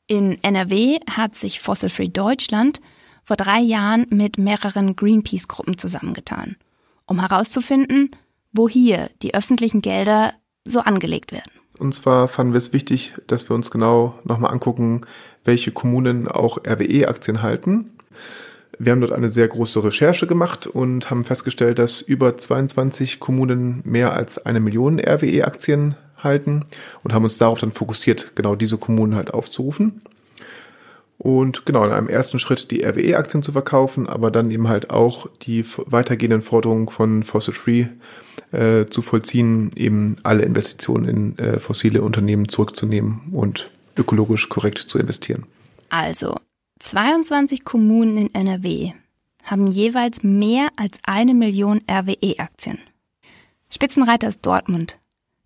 In 0.07 0.37
NRW 0.43 0.99
hat 1.09 1.37
sich 1.37 1.61
Fossil 1.61 1.89
Free 1.89 2.09
Deutschland 2.09 2.81
vor 3.23 3.37
drei 3.37 3.59
Jahren 3.59 4.07
mit 4.09 4.37
mehreren 4.37 4.95
Greenpeace-Gruppen 4.97 5.77
zusammengetan, 5.77 6.57
um 7.05 7.21
herauszufinden, 7.21 8.11
wo 8.51 8.67
hier 8.67 9.09
die 9.21 9.33
öffentlichen 9.33 9.81
Gelder 9.81 10.33
so 10.65 10.81
angelegt 10.81 11.31
werden. 11.31 11.60
Und 11.81 11.93
zwar 11.95 12.27
fanden 12.27 12.53
wir 12.53 12.59
es 12.59 12.73
wichtig, 12.73 13.15
dass 13.25 13.49
wir 13.49 13.55
uns 13.55 13.71
genau 13.71 14.13
nochmal 14.23 14.51
angucken, 14.51 15.01
welche 15.43 15.71
Kommunen 15.71 16.27
auch 16.27 16.59
RWE-Aktien 16.59 17.41
halten. 17.41 17.89
Wir 18.77 18.91
haben 18.91 19.01
dort 19.01 19.13
eine 19.13 19.29
sehr 19.29 19.47
große 19.47 19.83
Recherche 19.83 20.27
gemacht 20.27 20.67
und 20.67 21.09
haben 21.09 21.23
festgestellt, 21.23 21.79
dass 21.79 21.99
über 21.99 22.37
22 22.37 23.19
Kommunen 23.19 23.81
mehr 23.83 24.13
als 24.13 24.45
eine 24.45 24.59
Million 24.59 24.99
RWE-Aktien 24.99 25.95
halten 26.19 26.65
und 27.01 27.13
haben 27.13 27.23
uns 27.23 27.39
darauf 27.39 27.59
dann 27.59 27.71
fokussiert, 27.71 28.35
genau 28.35 28.53
diese 28.53 28.77
Kommunen 28.77 29.15
halt 29.15 29.33
aufzurufen. 29.33 30.03
Und 31.17 31.65
genau, 31.65 31.83
in 31.85 31.91
einem 31.91 32.09
ersten 32.09 32.37
Schritt 32.37 32.69
die 32.69 32.83
RWE-Aktien 32.85 33.41
zu 33.41 33.53
verkaufen, 33.53 34.07
aber 34.07 34.29
dann 34.29 34.51
eben 34.51 34.67
halt 34.67 34.91
auch 34.91 35.27
die 35.41 35.65
weitergehenden 35.87 36.43
Forderungen 36.43 36.89
von 36.89 37.23
Fossil 37.23 37.55
Free 37.55 37.87
äh, 38.51 38.85
zu 38.85 39.01
vollziehen, 39.01 39.71
eben 39.75 40.17
alle 40.23 40.43
Investitionen 40.43 41.07
in 41.07 41.39
äh, 41.39 41.59
fossile 41.59 42.01
Unternehmen 42.01 42.49
zurückzunehmen 42.49 43.21
und 43.31 43.69
ökologisch 43.97 44.49
korrekt 44.49 44.79
zu 44.79 44.99
investieren. 44.99 45.45
Also, 45.89 46.37
22 46.79 47.63
Kommunen 47.63 48.17
in 48.17 48.33
NRW 48.33 48.93
haben 49.43 49.67
jeweils 49.67 50.23
mehr 50.23 50.69
als 50.75 50.97
eine 51.03 51.33
Million 51.33 51.81
RWE-Aktien. 51.89 52.79
Spitzenreiter 53.69 54.27
ist 54.27 54.45
Dortmund. 54.45 54.99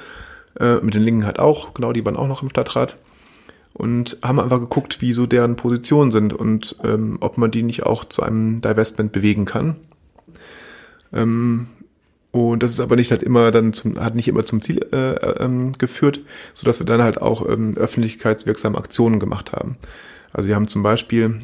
Äh, 0.59 0.77
mit 0.77 0.95
den 0.95 1.03
Linken 1.03 1.27
halt 1.27 1.39
auch, 1.39 1.75
genau, 1.75 1.93
die 1.93 2.05
waren 2.05 2.17
auch 2.17 2.29
noch 2.29 2.43
im 2.43 2.49
Stadtrat. 2.49 2.97
Und 3.75 4.19
haben 4.23 4.41
einfach 4.41 4.61
geguckt, 4.61 5.03
wie 5.03 5.13
so 5.13 5.27
deren 5.27 5.57
Positionen 5.57 6.11
sind 6.11 6.33
und 6.33 6.77
ähm, 6.83 7.19
ob 7.21 7.37
man 7.37 7.51
die 7.51 7.63
nicht 7.63 7.83
auch 7.83 8.05
zu 8.07 8.23
einem 8.23 8.63
Divestment 8.63 9.13
bewegen 9.13 9.45
kann. 9.45 9.77
Ähm, 11.13 11.69
und 12.31 12.63
das 12.63 12.71
ist 12.71 12.81
aber 12.81 12.97
nicht 12.97 13.11
halt 13.11 13.23
immer 13.23 13.51
dann 13.51 13.75
zum, 13.75 13.99
hat 14.01 14.15
nicht 14.15 14.29
immer 14.29 14.45
zum 14.45 14.63
Ziel 14.63 14.87
äh, 14.93 15.43
ähm, 15.43 15.73
geführt, 15.73 16.21
so 16.55 16.65
dass 16.65 16.79
wir 16.81 16.87
dann 16.87 17.03
halt 17.03 17.21
auch 17.21 17.47
ähm, 17.47 17.77
öffentlichkeitswirksame 17.77 18.79
Aktionen 18.79 19.21
gemacht 19.21 19.53
haben. 19.53 19.77
Also 20.33 20.49
wir 20.49 20.55
haben 20.55 20.69
zum 20.69 20.83
Beispiel 20.83 21.41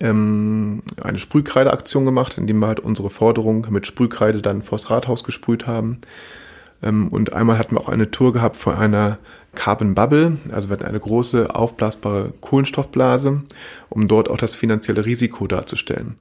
ähm, 0.00 0.82
eine 1.02 1.18
Sprühkreideaktion 1.18 2.04
gemacht, 2.04 2.38
indem 2.38 2.58
wir 2.58 2.68
halt 2.68 2.80
unsere 2.80 3.10
Forderung 3.10 3.66
mit 3.70 3.86
Sprühkreide 3.86 4.42
dann 4.42 4.62
vors 4.62 4.90
Rathaus 4.90 5.24
gesprüht 5.24 5.66
haben. 5.66 6.00
Ähm, 6.82 7.08
und 7.08 7.32
einmal 7.32 7.58
hatten 7.58 7.76
wir 7.76 7.80
auch 7.80 7.88
eine 7.88 8.10
Tour 8.10 8.32
gehabt 8.32 8.56
von 8.56 8.74
einer 8.74 9.18
Carbon 9.54 9.94
Bubble, 9.94 10.36
also 10.52 10.68
wir 10.68 10.74
hatten 10.74 10.84
eine 10.84 11.00
große 11.00 11.54
aufblasbare 11.54 12.34
Kohlenstoffblase, 12.40 13.42
um 13.88 14.06
dort 14.06 14.28
auch 14.28 14.36
das 14.36 14.54
finanzielle 14.54 15.06
Risiko 15.06 15.46
darzustellen. 15.46 16.16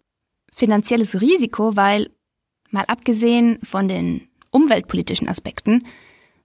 Finanzielles 0.54 1.22
Risiko, 1.22 1.76
weil 1.76 2.10
mal 2.72 2.86
abgesehen 2.86 3.60
von 3.62 3.90
den 3.90 4.30
umweltpolitischen 4.52 5.28
Aspekten, 5.28 5.84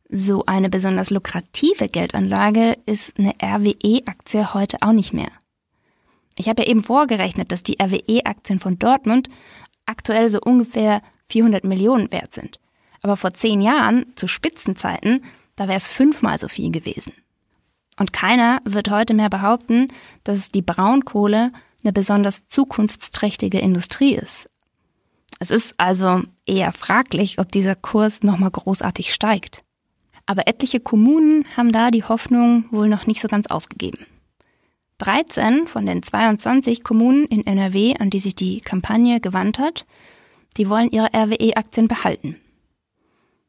so 0.08 0.44
eine 0.46 0.68
besonders 0.68 1.10
lukrative 1.10 1.88
Geldanlage 1.88 2.76
ist 2.84 3.16
eine 3.16 3.34
RWE-Aktie 3.40 4.52
heute 4.52 4.78
auch 4.80 4.92
nicht 4.92 5.12
mehr. 5.12 5.30
Ich 6.40 6.48
habe 6.48 6.62
ja 6.62 6.68
eben 6.70 6.82
vorgerechnet, 6.82 7.52
dass 7.52 7.62
die 7.62 7.76
RWE-Aktien 7.78 8.60
von 8.60 8.78
Dortmund 8.78 9.28
aktuell 9.84 10.30
so 10.30 10.40
ungefähr 10.40 11.02
400 11.28 11.64
Millionen 11.64 12.10
wert 12.10 12.32
sind. 12.32 12.58
Aber 13.02 13.18
vor 13.18 13.34
zehn 13.34 13.60
Jahren, 13.60 14.06
zu 14.16 14.26
Spitzenzeiten, 14.26 15.20
da 15.56 15.68
wäre 15.68 15.76
es 15.76 15.88
fünfmal 15.88 16.38
so 16.38 16.48
viel 16.48 16.72
gewesen. 16.72 17.12
Und 17.98 18.14
keiner 18.14 18.62
wird 18.64 18.88
heute 18.88 19.12
mehr 19.12 19.28
behaupten, 19.28 19.88
dass 20.24 20.50
die 20.50 20.62
Braunkohle 20.62 21.52
eine 21.82 21.92
besonders 21.92 22.46
zukunftsträchtige 22.46 23.58
Industrie 23.58 24.14
ist. 24.14 24.48
Es 25.40 25.50
ist 25.50 25.74
also 25.76 26.22
eher 26.46 26.72
fraglich, 26.72 27.38
ob 27.38 27.52
dieser 27.52 27.74
Kurs 27.74 28.22
nochmal 28.22 28.50
großartig 28.50 29.12
steigt. 29.12 29.62
Aber 30.24 30.48
etliche 30.48 30.80
Kommunen 30.80 31.44
haben 31.54 31.70
da 31.70 31.90
die 31.90 32.04
Hoffnung 32.04 32.64
wohl 32.70 32.88
noch 32.88 33.06
nicht 33.06 33.20
so 33.20 33.28
ganz 33.28 33.46
aufgegeben. 33.48 34.06
13 35.00 35.66
von 35.66 35.86
den 35.86 36.02
22 36.02 36.84
Kommunen 36.84 37.24
in 37.26 37.46
NRW, 37.46 37.96
an 37.98 38.10
die 38.10 38.18
sich 38.18 38.34
die 38.34 38.60
Kampagne 38.60 39.20
gewandt 39.20 39.58
hat, 39.58 39.86
die 40.56 40.68
wollen 40.68 40.90
ihre 40.90 41.08
RWE-Aktien 41.14 41.88
behalten. 41.88 42.36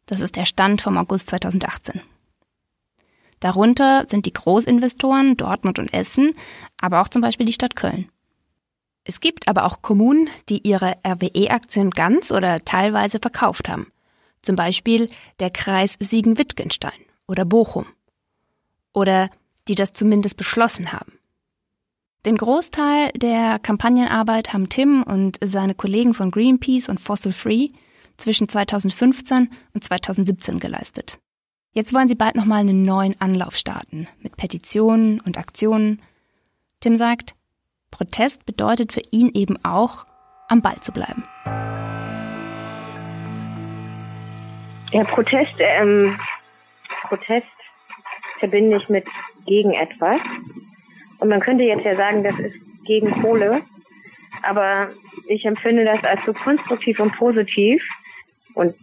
Das 0.06 0.22
ist 0.22 0.36
der 0.36 0.46
Stand 0.46 0.82
vom 0.82 0.98
August 0.98 1.30
2018. 1.30 2.02
Darunter 3.42 4.06
sind 4.08 4.26
die 4.26 4.34
Großinvestoren 4.34 5.36
Dortmund 5.36 5.78
und 5.78 5.94
Essen, 5.94 6.34
aber 6.80 7.02
auch 7.02 7.10
zum 7.10 7.22
Beispiel 7.22 7.46
die 7.46 7.54
Stadt 7.54 7.76
Köln. 7.76 8.10
Es 9.04 9.20
gibt 9.20 9.48
aber 9.48 9.66
auch 9.66 9.82
Kommunen, 9.82 10.30
die 10.48 10.66
ihre 10.66 10.96
RWE-Aktien 11.06 11.90
ganz 11.90 12.32
oder 12.32 12.64
teilweise 12.64 13.20
verkauft 13.20 13.68
haben. 13.68 13.92
Zum 14.42 14.56
Beispiel 14.56 15.10
der 15.40 15.50
Kreis 15.50 15.96
Siegen-Wittgenstein 16.00 17.00
oder 17.28 17.44
Bochum. 17.44 17.88
Oder 18.94 19.30
die 19.68 19.76
das 19.76 19.94
zumindest 19.94 20.38
beschlossen 20.38 20.94
haben. 20.94 21.14
Den 22.24 22.38
Großteil 22.38 23.10
der 23.16 23.58
Kampagnenarbeit 23.58 24.54
haben 24.54 24.70
Tim 24.70 25.02
und 25.02 25.40
seine 25.44 25.74
Kollegen 25.74 26.14
von 26.14 26.30
Greenpeace 26.30 26.88
und 26.88 27.00
Fossil 27.00 27.34
Free 27.34 27.70
zwischen 28.18 28.48
2015 28.48 29.50
und 29.74 29.84
2017 29.84 30.60
geleistet. 30.60 31.20
Jetzt 31.74 31.96
wollen 31.96 32.08
sie 32.08 32.14
bald 32.14 32.36
nochmal 32.36 32.60
einen 32.60 32.84
neuen 32.84 33.20
Anlauf 33.20 33.56
starten, 33.56 34.08
mit 34.20 34.38
Petitionen 34.38 35.20
und 35.22 35.40
Aktionen. 35.40 36.00
Tim 36.80 36.96
sagt, 36.96 37.34
Protest 37.90 38.46
bedeutet 38.46 38.94
für 38.94 39.02
ihn 39.10 39.32
eben 39.34 39.58
auch, 39.66 40.06
am 40.48 40.62
Ball 40.62 40.80
zu 40.80 40.92
bleiben. 40.92 41.24
Ja, 44.92 45.04
Protest, 45.06 45.54
ähm, 45.58 46.20
Protest 47.08 47.48
verbinde 48.38 48.78
ich 48.78 48.90
mit 48.90 49.08
gegen 49.48 49.74
etwas. 49.74 50.20
Und 51.22 51.30
man 51.30 51.40
könnte 51.40 51.64
jetzt 51.64 51.86
ja 51.86 51.96
sagen, 51.96 52.24
das 52.24 52.38
ist 52.40 52.56
gegen 52.84 53.12
Kohle. 53.22 53.62
Aber 54.42 54.90
ich 55.28 55.46
empfinde 55.46 55.86
das 55.86 56.04
als 56.04 56.26
so 56.26 56.34
konstruktiv 56.34 57.00
und 57.00 57.16
positiv. 57.16 57.84
Und 58.56 58.76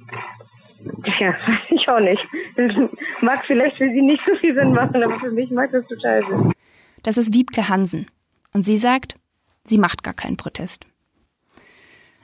ja, 1.18 1.34
ich 1.68 1.88
auch 1.88 1.98
nicht. 1.98 2.24
Das 2.56 2.72
mag 3.20 3.44
vielleicht 3.44 3.76
für 3.76 3.90
Sie 3.90 4.02
nicht 4.02 4.24
so 4.24 4.36
viel 4.36 4.54
Sinn 4.54 4.72
machen, 4.72 5.02
aber 5.02 5.18
für 5.18 5.32
mich 5.32 5.50
macht 5.50 5.74
das 5.74 5.86
total 5.88 6.24
Sinn. 6.24 6.52
Das 7.02 7.18
ist 7.18 7.34
Wiebke 7.34 7.68
Hansen. 7.68 8.06
Und 8.54 8.64
sie 8.64 8.78
sagt, 8.78 9.16
sie 9.64 9.78
macht 9.78 10.04
gar 10.04 10.14
keinen 10.14 10.36
Protest. 10.36 10.86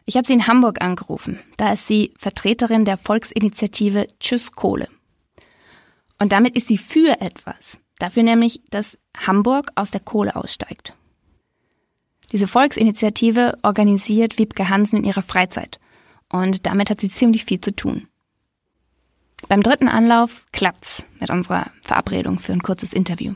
Ich 0.05 0.16
habe 0.16 0.29
sie 0.29 0.35
in 0.35 0.46
Hamburg 0.46 0.81
angerufen. 0.81 1.40
Da 1.57 1.72
ist 1.72 1.88
sie 1.88 2.14
Vertreterin 2.18 2.85
der 2.85 2.98
Volksinitiative 2.98 4.07
Tschüss 4.20 4.53
Kohle. 4.53 4.88
Und 6.20 6.31
damit 6.31 6.55
ist 6.55 6.68
sie 6.68 6.79
für 6.79 7.20
etwas. 7.20 7.81
Dafür 7.98 8.22
nämlich, 8.22 8.61
dass 8.70 8.98
Hamburg 9.16 9.68
aus 9.74 9.90
der 9.90 10.00
Kohle 10.00 10.37
aussteigt. 10.37 10.94
Diese 12.33 12.48
Volksinitiative 12.48 13.59
organisiert 13.62 14.38
Wiebke 14.38 14.68
Hansen 14.68 14.98
in 14.98 15.04
ihrer 15.04 15.22
Freizeit. 15.22 15.78
Und 16.33 16.66
damit 16.66 16.90
hat 16.90 17.00
sie 17.00 17.11
ziemlich 17.11 17.44
viel 17.44 17.61
zu 17.61 17.74
tun. 17.74 18.09
Beim 19.48 19.62
dritten 19.62 19.88
Anlauf 19.88 20.46
klappt's 20.52 21.07
mit 21.20 21.30
unserer 21.30 21.66
Verabredung 21.83 22.38
für 22.38 22.52
ein 22.52 22.62
kurzes 22.62 22.92
Interview. 22.92 23.35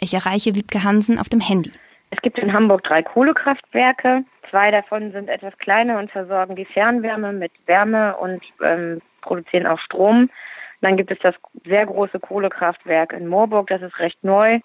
Ich 0.00 0.14
erreiche 0.14 0.54
Wiebke 0.54 0.84
Hansen 0.84 1.18
auf 1.18 1.28
dem 1.28 1.40
Handy. 1.40 1.72
Es 2.10 2.20
gibt 2.22 2.38
in 2.38 2.52
Hamburg 2.52 2.84
drei 2.84 3.02
Kohlekraftwerke. 3.02 4.24
Zwei 4.48 4.70
davon 4.70 5.12
sind 5.12 5.28
etwas 5.28 5.56
kleiner 5.58 5.98
und 5.98 6.10
versorgen 6.10 6.56
die 6.56 6.64
Fernwärme 6.64 7.32
mit 7.32 7.52
Wärme 7.66 8.16
und 8.16 8.40
ähm, 8.64 9.02
produzieren 9.20 9.66
auch 9.66 9.78
Strom. 9.80 10.30
Dann 10.80 10.96
gibt 10.96 11.10
es 11.10 11.18
das 11.20 11.34
sehr 11.64 11.86
große 11.86 12.20
Kohlekraftwerk 12.20 13.12
in 13.12 13.26
Moorburg, 13.26 13.68
das 13.68 13.82
ist 13.82 13.98
recht 13.98 14.22
neu 14.22 14.60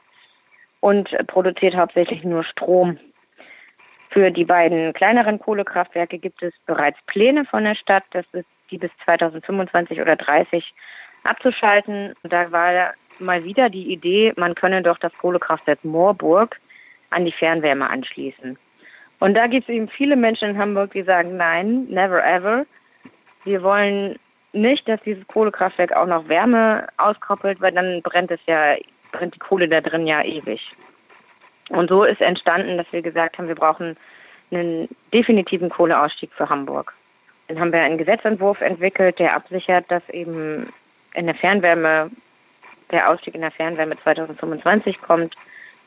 und 0.79 1.09
produziert 1.27 1.75
hauptsächlich 1.75 2.23
nur 2.23 2.43
Strom. 2.43 2.97
Für 4.09 4.29
die 4.29 4.45
beiden 4.45 4.93
kleineren 4.93 5.39
Kohlekraftwerke 5.39 6.19
gibt 6.19 6.43
es 6.43 6.53
bereits 6.67 6.99
Pläne 7.07 7.45
von 7.45 7.63
der 7.63 7.75
Stadt, 7.75 8.03
das 8.11 8.25
ist 8.33 8.47
die 8.69 8.77
bis 8.77 8.91
2025 9.05 10.01
oder 10.01 10.15
30 10.15 10.73
abzuschalten. 11.23 12.13
Da 12.23 12.51
war 12.51 12.93
mal 13.19 13.43
wieder 13.43 13.69
die 13.69 13.91
Idee, 13.91 14.33
man 14.35 14.55
könne 14.55 14.83
doch 14.83 14.99
das 14.99 15.13
Kohlekraftwerk 15.17 15.83
Moorburg 15.83 16.59
an 17.09 17.25
die 17.25 17.31
Fernwärme 17.31 17.89
anschließen. 17.89 18.57
Und 19.19 19.35
da 19.35 19.47
gibt 19.47 19.69
es 19.69 19.73
eben 19.73 19.87
viele 19.87 20.15
Menschen 20.15 20.49
in 20.49 20.57
Hamburg, 20.57 20.91
die 20.91 21.03
sagen, 21.03 21.37
nein, 21.37 21.85
never 21.85 22.23
ever. 22.23 22.65
Wir 23.45 23.63
wollen 23.63 24.19
nicht, 24.53 24.87
dass 24.87 25.01
dieses 25.01 25.27
Kohlekraftwerk 25.27 25.93
auch 25.93 26.05
noch 26.05 26.27
Wärme 26.27 26.87
auskoppelt, 26.97 27.61
weil 27.61 27.71
dann 27.71 28.01
brennt 28.01 28.31
es 28.31 28.39
ja, 28.45 28.75
brennt 29.11 29.35
die 29.35 29.39
Kohle 29.39 29.67
da 29.67 29.81
drin 29.81 30.07
ja 30.07 30.23
ewig. 30.23 30.61
Und 31.69 31.89
so 31.89 32.03
ist 32.03 32.21
entstanden, 32.21 32.77
dass 32.77 32.91
wir 32.91 33.01
gesagt 33.01 33.37
haben, 33.37 33.47
wir 33.47 33.55
brauchen 33.55 33.97
einen 34.51 34.87
definitiven 35.13 35.69
Kohleausstieg 35.69 36.31
für 36.33 36.49
Hamburg. 36.49 36.93
Dann 37.47 37.59
haben 37.59 37.73
wir 37.73 37.81
einen 37.81 37.97
Gesetzentwurf 37.97 38.61
entwickelt, 38.61 39.19
der 39.19 39.35
absichert, 39.35 39.85
dass 39.89 40.07
eben 40.09 40.71
in 41.13 41.25
der 41.25 41.35
Fernwärme 41.35 42.11
der 42.91 43.09
Ausstieg 43.09 43.35
in 43.35 43.41
der 43.41 43.51
Fernwärme 43.51 43.97
2025 43.97 45.01
kommt 45.01 45.35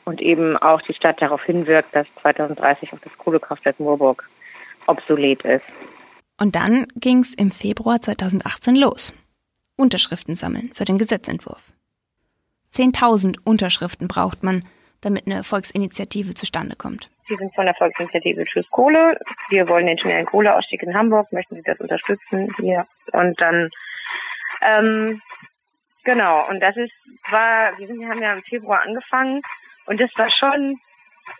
und 0.05 0.21
eben 0.21 0.57
auch 0.57 0.81
die 0.81 0.93
Stadt 0.93 1.21
darauf 1.21 1.43
hinwirkt, 1.43 1.95
dass 1.95 2.07
2030 2.21 2.93
auch 2.93 2.99
das 2.99 3.17
Kohlekraftwerk 3.17 3.79
Moorburg 3.79 4.27
obsolet 4.87 5.43
ist. 5.43 5.65
Und 6.39 6.55
dann 6.55 6.87
ging 6.95 7.19
es 7.19 7.33
im 7.33 7.51
Februar 7.51 8.01
2018 8.01 8.75
los. 8.75 9.13
Unterschriften 9.75 10.35
sammeln 10.35 10.71
für 10.73 10.85
den 10.85 10.97
Gesetzentwurf. 10.97 11.61
10.000 12.73 13.39
Unterschriften 13.43 14.07
braucht 14.07 14.43
man, 14.43 14.63
damit 15.01 15.27
eine 15.27 15.43
Volksinitiative 15.43 16.33
zustande 16.33 16.75
kommt. 16.75 17.09
Sie 17.27 17.35
sind 17.35 17.53
von 17.53 17.65
der 17.65 17.75
Volksinitiative 17.75 18.45
Tschüss 18.45 18.69
Kohle. 18.69 19.19
Wir 19.49 19.67
wollen 19.67 19.85
den 19.85 19.99
schnellen 19.99 20.25
Kohleausstieg 20.25 20.81
in 20.83 20.95
Hamburg. 20.95 21.31
Möchten 21.31 21.55
Sie 21.55 21.61
das 21.63 21.79
unterstützen? 21.79 22.53
Hier. 22.57 22.87
Und 23.11 23.39
dann, 23.39 23.69
ähm, 24.61 25.21
genau. 26.03 26.47
Und 26.49 26.59
das 26.61 26.75
ist, 26.77 26.93
war, 27.29 27.77
wir, 27.77 27.89
wir 27.89 28.09
haben 28.09 28.21
ja 28.21 28.33
im 28.33 28.41
Februar 28.43 28.81
angefangen. 28.81 29.41
Und 29.85 29.99
das 29.99 30.09
war 30.15 30.31
schon, 30.31 30.79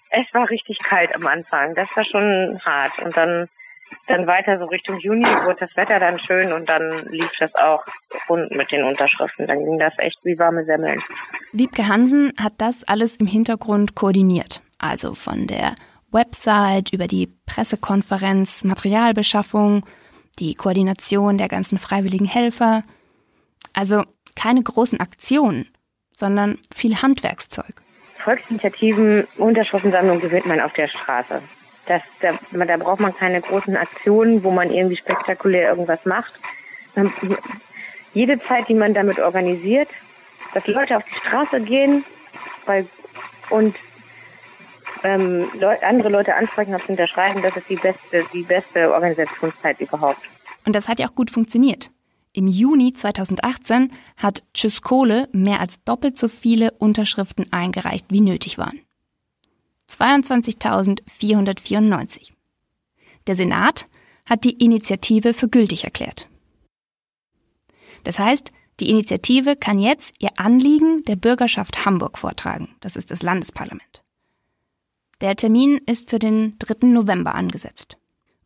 es 0.10 0.26
war 0.34 0.50
richtig 0.50 0.80
kalt 0.80 1.14
am 1.16 1.26
Anfang. 1.26 1.74
Das 1.74 1.90
war 1.96 2.06
schon 2.06 2.60
hart. 2.64 3.00
Und 3.00 3.16
dann 3.18 3.50
dann 4.08 4.26
weiter 4.26 4.58
so 4.58 4.66
Richtung 4.66 5.00
Juni 5.00 5.26
wurde 5.26 5.58
das 5.60 5.76
Wetter 5.76 6.00
dann 6.00 6.20
schön 6.20 6.54
und 6.54 6.68
dann 6.68 7.06
lief 7.10 7.30
das 7.40 7.54
auch 7.56 7.84
rund 8.30 8.52
mit 8.52 8.72
den 8.72 8.84
Unterschriften. 8.84 9.48
Dann 9.48 9.64
ging 9.64 9.80
das 9.80 9.94
echt 9.98 10.18
wie 10.24 10.40
warme 10.40 10.64
Semmeln. 10.66 11.02
Wiebke 11.52 11.88
Hansen 11.88 12.34
hat 12.40 12.54
das 12.58 12.84
alles 12.86 13.18
im 13.18 13.28
Hintergrund 13.28 13.96
koordiniert. 13.96 14.62
Also 14.78 15.16
von 15.16 15.48
der 15.48 15.76
Website 16.12 16.94
über 16.94 17.08
die 17.08 17.28
Pressekonferenz, 17.46 18.64
Materialbeschaffung, 18.64 19.86
die 20.40 20.56
Koordination 20.56 21.38
der 21.38 21.50
ganzen 21.50 21.78
freiwilligen 21.78 22.26
Helfer. 22.26 22.84
Also 23.74 24.04
keine 24.36 24.62
großen 24.62 25.00
Aktionen, 25.00 25.68
sondern 26.12 26.60
viel 26.74 27.02
Handwerkszeug. 27.02 27.82
Volksinitiativen, 28.18 29.28
Unterschriftensammlung 29.38 30.20
gewinnt 30.20 30.46
man 30.46 30.62
auf 30.62 30.74
der 30.74 30.88
Straße. 30.88 31.42
Das, 31.88 32.02
da, 32.20 32.38
da 32.52 32.78
braucht 32.78 33.00
man 33.00 33.16
keine 33.16 33.42
großen 33.42 33.78
Aktionen, 33.78 34.44
wo 34.44 34.52
man 34.52 34.72
irgendwie 34.72 34.98
spektakulär 34.98 35.70
irgendwas 35.70 36.06
macht. 36.06 36.34
Jede 38.14 38.40
Zeit, 38.42 38.68
die 38.68 38.74
man 38.74 38.94
damit 38.94 39.20
organisiert, 39.20 39.90
dass 40.54 40.68
Leute 40.68 40.98
auf 40.98 41.04
die 41.04 41.16
Straße 41.16 41.62
gehen 41.62 42.04
weil, 42.68 42.88
und 43.50 43.76
ähm, 45.04 45.48
Leute, 45.60 45.86
andere 45.86 46.10
Leute 46.10 46.36
ansprechen 46.36 46.74
und 46.74 46.88
unterschreiben, 46.90 47.42
das 47.42 47.56
ist 47.56 47.70
die 47.70 47.76
beste, 47.76 48.26
die 48.34 48.44
beste 48.44 48.94
Organisationszeit 48.94 49.80
überhaupt. 49.80 50.22
Und 50.66 50.76
das 50.76 50.88
hat 50.88 51.00
ja 51.00 51.08
auch 51.08 51.16
gut 51.16 51.32
funktioniert. 51.32 51.92
Im 52.34 52.48
Juni 52.48 52.94
2018 52.94 53.92
hat 54.18 54.44
Tschüss 54.54 54.82
Kohle 54.82 55.28
mehr 55.32 55.60
als 55.60 55.82
doppelt 55.86 56.18
so 56.18 56.28
viele 56.28 56.72
Unterschriften 56.72 57.52
eingereicht, 57.52 58.06
wie 58.10 58.22
nötig 58.22 58.58
waren. 58.58 58.80
22.494. 59.90 62.32
Der 63.28 63.36
Senat 63.36 63.88
hat 64.26 64.44
die 64.44 64.64
Initiative 64.64 65.34
für 65.34 65.48
gültig 65.48 65.84
erklärt. 65.84 66.28
Das 68.04 68.20
heißt, 68.20 68.52
die 68.80 68.90
Initiative 68.90 69.56
kann 69.56 69.80
jetzt 69.80 70.16
ihr 70.20 70.32
Anliegen 70.38 71.04
der 71.06 71.16
Bürgerschaft 71.16 71.86
Hamburg 71.86 72.18
vortragen. 72.18 72.76
Das 72.80 72.96
ist 72.96 73.12
das 73.12 73.24
Landesparlament. 73.24 74.04
Der 75.20 75.36
Termin 75.36 75.82
ist 75.88 76.10
für 76.10 76.20
den 76.20 76.58
3. 76.60 76.88
November 76.88 77.34
angesetzt. 77.34 77.98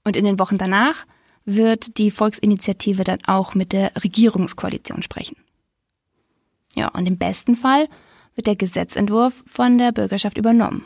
Und 0.06 0.16
in 0.16 0.24
den 0.24 0.40
Wochen 0.40 0.58
danach 0.58 1.06
wird 1.44 1.98
die 1.98 2.12
Volksinitiative 2.12 3.04
dann 3.04 3.20
auch 3.26 3.56
mit 3.56 3.74
der 3.74 3.92
Regierungskoalition 4.02 5.04
sprechen. 5.04 5.36
Ja, 6.76 6.88
und 6.90 7.08
im 7.08 7.18
besten 7.18 7.58
Fall 7.58 7.90
wird 8.36 8.48
der 8.48 8.56
Gesetzentwurf 8.56 9.44
von 9.46 9.78
der 9.78 9.92
Bürgerschaft 9.92 10.38
übernommen. 10.38 10.86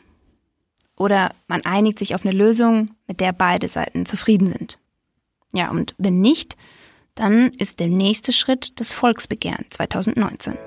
Oder 0.98 1.32
man 1.48 1.66
einigt 1.66 2.00
sich 2.00 2.16
auf 2.16 2.26
eine 2.26 2.36
Lösung, 2.36 2.96
mit 3.08 3.20
der 3.20 3.34
beide 3.34 3.68
Seiten 3.68 4.06
zufrieden 4.06 4.48
sind. 4.48 4.80
Ja, 5.54 5.70
und 5.70 5.94
wenn 5.98 6.22
nicht, 6.22 6.56
dann 7.16 7.52
ist 7.60 7.80
der 7.80 7.88
nächste 7.88 8.34
Schritt 8.34 8.80
das 8.80 8.94
Volksbegehren 8.94 9.66
2019. 9.70 10.58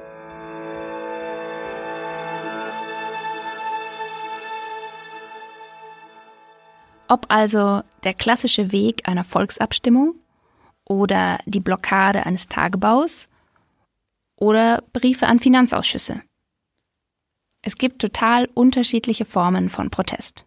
Ob 7.09 7.27
also 7.29 7.83
der 8.05 8.12
klassische 8.12 8.71
Weg 8.71 9.09
einer 9.09 9.25
Volksabstimmung 9.25 10.14
oder 10.85 11.38
die 11.47 11.61
Blockade 11.61 12.27
eines 12.27 12.49
Tagebaus 12.49 13.29
oder 14.37 14.83
Briefe 14.93 15.27
an 15.27 15.41
Finanzausschüsse. 15.41 16.23
Es 17.62 17.77
gibt 17.77 18.01
total 18.01 18.49
unterschiedliche 18.55 19.25
Formen 19.25 19.68
von 19.68 19.90
Protest. 19.90 20.44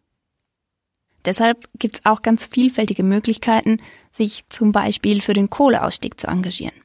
Deshalb 1.25 1.69
gibt 1.77 1.97
es 1.97 2.05
auch 2.05 2.21
ganz 2.21 2.45
vielfältige 2.45 3.03
Möglichkeiten, 3.03 3.77
sich 4.11 4.47
zum 4.49 4.71
Beispiel 4.71 5.21
für 5.21 5.33
den 5.33 5.49
Kohleausstieg 5.49 6.19
zu 6.19 6.27
engagieren. 6.27 6.75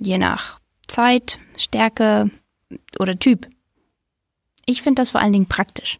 Je 0.00 0.18
nach 0.18 0.60
Zeit, 0.86 1.38
Stärke 1.56 2.30
oder 2.98 3.18
Typ. 3.18 3.48
Ich 4.66 4.82
finde 4.82 5.00
das 5.00 5.10
vor 5.10 5.20
allen 5.20 5.32
Dingen 5.32 5.46
praktisch. 5.46 5.98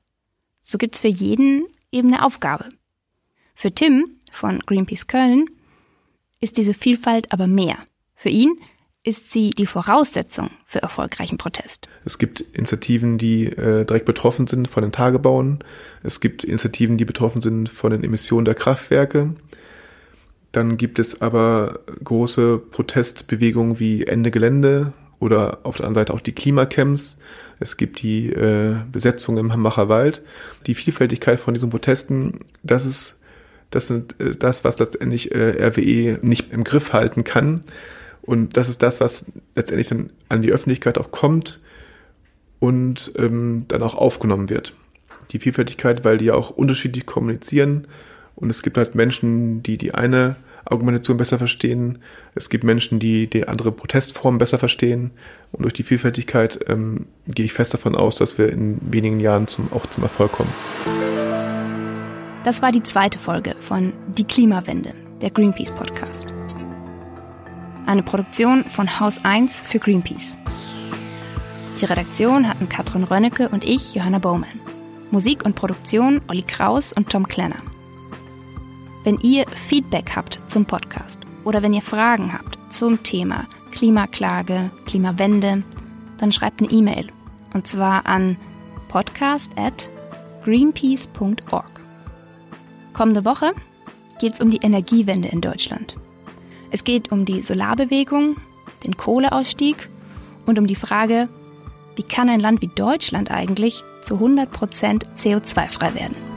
So 0.62 0.78
gibt 0.78 0.96
es 0.96 1.00
für 1.00 1.08
jeden 1.08 1.66
eben 1.90 2.12
eine 2.12 2.24
Aufgabe. 2.24 2.68
Für 3.54 3.72
Tim 3.72 4.18
von 4.30 4.61
Greenpeace 4.61 5.06
Köln 5.06 5.46
ist 6.40 6.56
diese 6.56 6.74
Vielfalt 6.74 7.32
aber 7.32 7.46
mehr. 7.46 7.78
Für 8.14 8.28
ihn 8.28 8.58
ist 9.04 9.32
sie 9.32 9.50
die 9.50 9.66
Voraussetzung 9.66 10.50
für 10.64 10.80
erfolgreichen 10.80 11.36
Protest. 11.36 11.88
Es 12.04 12.18
gibt 12.18 12.40
Initiativen, 12.40 13.18
die 13.18 13.46
äh, 13.46 13.84
direkt 13.84 14.06
betroffen 14.06 14.46
sind 14.46 14.68
von 14.68 14.82
den 14.82 14.92
Tagebauen. 14.92 15.64
Es 16.02 16.20
gibt 16.20 16.44
Initiativen, 16.44 16.98
die 16.98 17.04
betroffen 17.04 17.42
sind 17.42 17.68
von 17.68 17.90
den 17.90 18.04
Emissionen 18.04 18.44
der 18.44 18.54
Kraftwerke. 18.54 19.34
Dann 20.52 20.76
gibt 20.76 20.98
es 20.98 21.20
aber 21.20 21.80
große 22.04 22.58
Protestbewegungen 22.58 23.80
wie 23.80 24.06
Ende 24.06 24.30
Gelände 24.30 24.92
oder 25.18 25.60
auf 25.64 25.78
der 25.78 25.86
anderen 25.86 26.06
Seite 26.06 26.14
auch 26.14 26.20
die 26.20 26.32
Klimacamps. 26.32 27.18
Es 27.58 27.76
gibt 27.76 28.02
die 28.02 28.28
äh, 28.28 28.76
Besetzung 28.90 29.36
im 29.38 29.52
Hambacher 29.52 29.88
Wald. 29.88 30.22
Die 30.66 30.74
Vielfältigkeit 30.74 31.40
von 31.40 31.54
diesen 31.54 31.70
Protesten, 31.70 32.40
das 32.62 32.84
ist 32.84 33.20
das, 33.70 33.88
sind, 33.88 34.20
äh, 34.20 34.32
das 34.32 34.62
was 34.62 34.78
letztendlich 34.78 35.34
äh, 35.34 35.66
RWE 35.66 36.18
nicht 36.22 36.52
im 36.52 36.62
Griff 36.62 36.92
halten 36.92 37.24
kann 37.24 37.64
und 38.22 38.56
das 38.56 38.68
ist 38.68 38.82
das, 38.82 39.00
was 39.00 39.26
letztendlich 39.54 39.88
dann 39.88 40.12
an 40.28 40.42
die 40.42 40.52
Öffentlichkeit 40.52 40.98
auch 40.98 41.11
kommt 41.11 41.61
und 42.58 43.12
ähm, 43.16 43.64
dann 43.68 43.82
auch 43.82 43.94
aufgenommen 43.94 44.48
wird. 44.48 44.74
Die 45.30 45.38
Vielfältigkeit, 45.38 46.04
weil 46.04 46.18
die 46.18 46.26
ja 46.26 46.35
auch 46.35 46.50
unterschiedlich 46.50 47.06
kommunizieren 47.06 47.87
und 48.35 48.50
es 48.50 48.62
gibt 48.62 48.78
halt 48.78 48.94
Menschen, 48.94 49.62
die 49.62 49.78
die 49.78 49.94
eine 49.94 50.37
Argumentation 50.64 51.16
besser 51.16 51.38
verstehen. 51.38 51.98
Es 52.35 52.48
gibt 52.48 52.64
Menschen, 52.64 52.98
die 52.98 53.28
die 53.28 53.48
andere 53.48 53.72
Protestform 53.72 54.38
besser 54.38 54.58
verstehen. 54.58 55.11
Und 55.50 55.62
durch 55.62 55.74
die 55.74 55.82
Vielfältigkeit 55.82 56.61
ähm, 56.68 57.06
gehe 57.26 57.44
ich 57.44 57.52
fest 57.52 57.74
davon 57.74 57.96
aus, 57.96 58.16
dass 58.16 58.38
wir 58.38 58.50
in 58.50 58.78
wenigen 58.90 59.20
Jahren 59.20 59.48
zum, 59.48 59.72
auch 59.72 59.87
zum 59.87 60.04
Erfolg 60.04 60.32
kommen. 60.32 60.52
Das 62.44 62.62
war 62.62 62.72
die 62.72 62.82
zweite 62.82 63.18
Folge 63.18 63.54
von 63.61 63.92
Die 64.16 64.24
Klimawende, 64.24 64.94
der 65.20 65.30
Greenpeace 65.30 65.72
Podcast. 65.72 66.26
Eine 67.87 68.03
Produktion 68.03 68.64
von 68.64 69.01
Haus 69.01 69.25
1 69.25 69.61
für 69.62 69.79
Greenpeace. 69.79 70.38
Die 71.81 71.85
Redaktion 71.85 72.49
hatten 72.49 72.68
Katrin 72.68 73.03
Rönnecke 73.03 73.49
und 73.49 73.64
ich, 73.64 73.95
Johanna 73.95 74.18
Bowman. 74.18 74.61
Musik 75.11 75.45
und 75.45 75.57
Produktion 75.57 76.21
Olli 76.29 76.42
Kraus 76.42 76.92
und 76.92 77.11
Tom 77.11 77.27
Klenner. 77.27 77.57
Wenn 79.05 79.18
ihr 79.18 79.47
Feedback 79.49 80.12
habt 80.14 80.38
zum 80.47 80.64
Podcast 80.64 81.18
oder 81.45 81.61
wenn 81.62 81.73
ihr 81.73 81.83
Fragen 81.83 82.33
habt 82.33 82.57
zum 82.73 83.03
Thema 83.03 83.47
Klimaklage, 83.73 84.71
Klimawende, 84.87 85.64
dann 86.18 86.31
schreibt 86.31 86.61
eine 86.61 86.71
E-Mail. 86.71 87.09
Und 87.53 87.66
zwar 87.66 88.07
an 88.07 88.37
podcast 88.88 89.51
at 89.57 89.90
greenpeace.org. 90.45 91.81
Kommende 92.92 93.25
Woche 93.25 93.53
geht 94.21 94.35
es 94.35 94.40
um 94.40 94.51
die 94.51 94.59
Energiewende 94.59 95.29
in 95.29 95.40
Deutschland. 95.40 95.97
Es 96.72 96.85
geht 96.85 97.12
um 97.12 97.26
die 97.26 97.42
Solarbewegung, 97.42 98.37
den 98.82 98.96
Kohleausstieg 98.96 99.90
und 100.46 100.58
um 100.58 100.66
die 100.66 100.74
Frage, 100.74 101.28
wie 101.96 102.02
kann 102.02 102.30
ein 102.30 102.40
Land 102.40 102.62
wie 102.62 102.70
Deutschland 102.74 103.30
eigentlich 103.30 103.85
zu 104.00 104.14
100% 104.14 105.02
CO2-frei 105.18 105.94
werden? 105.94 106.32